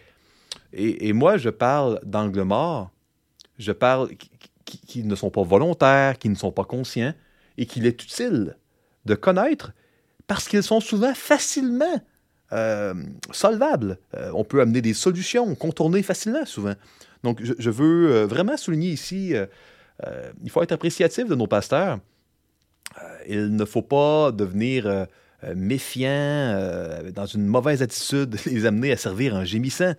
Et, 0.72 1.12
moi, 1.12 1.38
je 1.38 1.50
parle 1.50 1.98
d'angle 2.04 2.42
mort, 2.42 2.92
je 3.58 3.72
parle 3.72 4.10
qui, 4.64 5.02
ne 5.02 5.16
sont 5.16 5.30
pas 5.30 5.42
volontaires, 5.42 6.20
qui 6.20 6.28
ne 6.28 6.36
sont 6.36 6.52
pas 6.52 6.62
conscients, 6.62 7.14
et 7.58 7.66
qu'il 7.66 7.84
est 7.84 8.00
utile 8.00 8.56
de 9.06 9.16
connaître 9.16 9.72
parce 10.28 10.46
qu'ils 10.46 10.62
sont 10.62 10.78
souvent 10.78 11.14
facilement 11.14 12.00
euh, 12.52 12.94
solvables. 13.32 13.98
Euh, 14.14 14.30
on 14.32 14.44
peut 14.44 14.60
amener 14.60 14.80
des 14.80 14.94
solutions, 14.94 15.52
contourner 15.56 16.04
facilement 16.04 16.46
souvent. 16.46 16.74
Donc, 17.24 17.40
je, 17.42 17.70
veux 17.70 18.12
euh, 18.12 18.26
vraiment 18.26 18.56
souligner 18.56 18.90
ici, 18.90 19.34
il 20.44 20.50
faut 20.50 20.62
être 20.62 20.70
appréciatif 20.70 21.26
de 21.26 21.34
nos 21.34 21.48
pasteurs. 21.48 21.98
il 23.26 23.56
ne 23.56 23.64
faut 23.64 23.82
pas 23.82 24.30
devenir 24.30 25.08
euh, 25.44 25.54
méfiants, 25.54 26.08
euh, 26.08 27.10
dans 27.10 27.26
une 27.26 27.46
mauvaise 27.46 27.82
attitude, 27.82 28.36
les 28.46 28.64
amener 28.64 28.92
à 28.92 28.96
servir 28.96 29.34
en 29.34 29.44
gémissant. 29.44 29.94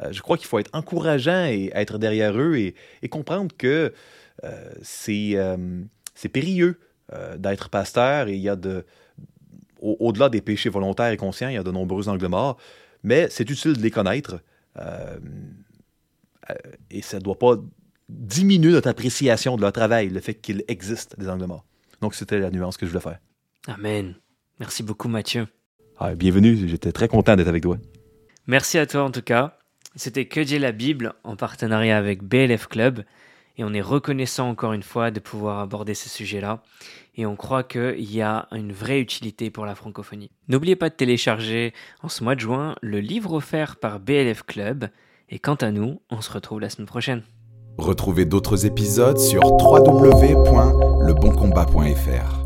Euh, 0.00 0.10
je 0.10 0.20
crois 0.20 0.36
qu'il 0.36 0.46
faut 0.46 0.58
être 0.58 0.70
encourageant 0.72 1.46
et 1.46 1.70
être 1.74 1.98
derrière 1.98 2.36
eux 2.36 2.56
et, 2.56 2.74
comprendre 3.08 3.54
que 3.56 3.92
c'est 4.82 5.36
périlleux 6.32 6.80
d'être 7.36 7.68
pasteur 7.68 8.28
et 8.28 8.34
il 8.34 8.40
y 8.40 8.48
a 8.48 8.56
de, 8.56 8.86
au-delà 9.80 10.30
des 10.30 10.40
péchés 10.40 10.70
volontaires 10.70 11.10
et 11.10 11.18
conscients, 11.18 11.48
il 11.48 11.54
y 11.54 11.58
a 11.58 11.62
de 11.62 11.70
nombreux 11.70 12.08
angles 12.08 12.28
morts, 12.28 12.56
mais 13.02 13.28
c'est 13.30 13.50
utile 13.50 13.74
de 13.74 13.82
les 13.82 13.90
connaître 13.90 14.40
et 16.90 17.02
ça 17.02 17.18
ne 17.18 17.22
doit 17.22 17.38
pas 17.38 17.56
diminuer 18.08 18.72
notre 18.72 18.88
appréciation 18.88 19.56
de 19.56 19.60
leur 19.60 19.72
travail, 19.72 20.08
le 20.08 20.20
fait 20.20 20.34
qu'il 20.34 20.64
existe 20.68 21.18
des 21.18 21.28
angles 21.28 21.46
morts. 21.46 21.66
Donc, 22.00 22.14
c'était 22.14 22.38
la 22.38 22.50
nuance 22.50 22.76
que 22.76 22.86
je 22.86 22.90
voulais 22.90 23.02
faire. 23.02 23.18
Amen. 23.66 24.14
Merci 24.60 24.82
beaucoup 24.82 25.08
Mathieu. 25.08 25.48
Ah, 25.98 26.14
bienvenue, 26.14 26.68
j'étais 26.68 26.92
très 26.92 27.08
content 27.08 27.34
d'être 27.34 27.48
avec 27.48 27.62
toi. 27.62 27.78
Merci 28.46 28.78
à 28.78 28.86
toi 28.86 29.02
en 29.02 29.10
tout 29.10 29.22
cas. 29.22 29.56
C'était 29.96 30.26
Que 30.26 30.40
dire 30.40 30.60
la 30.60 30.72
Bible 30.72 31.14
en 31.24 31.34
partenariat 31.34 31.98
avec 31.98 32.22
BLF 32.22 32.68
Club 32.68 33.02
et 33.56 33.64
on 33.64 33.74
est 33.74 33.80
reconnaissant 33.80 34.48
encore 34.48 34.72
une 34.72 34.82
fois 34.82 35.10
de 35.10 35.18
pouvoir 35.18 35.58
aborder 35.58 35.94
ce 35.94 36.08
sujet-là 36.08 36.62
et 37.16 37.26
on 37.26 37.36
croit 37.36 37.64
qu'il 37.64 38.10
y 38.10 38.22
a 38.22 38.48
une 38.52 38.72
vraie 38.72 39.00
utilité 39.00 39.50
pour 39.50 39.66
la 39.66 39.74
francophonie. 39.74 40.30
N'oubliez 40.48 40.76
pas 40.76 40.90
de 40.90 40.94
télécharger 40.94 41.74
en 42.02 42.08
ce 42.08 42.22
mois 42.22 42.34
de 42.34 42.40
juin 42.40 42.76
le 42.82 43.00
livre 43.00 43.32
offert 43.32 43.76
par 43.76 43.98
BLF 43.98 44.44
Club 44.44 44.88
et 45.28 45.38
quant 45.38 45.56
à 45.56 45.70
nous, 45.70 46.00
on 46.10 46.20
se 46.20 46.32
retrouve 46.32 46.60
la 46.60 46.70
semaine 46.70 46.86
prochaine. 46.86 47.22
Retrouvez 47.78 48.26
d'autres 48.26 48.66
épisodes 48.66 49.18
sur 49.18 49.42
www.leboncombat.fr. 49.42 52.39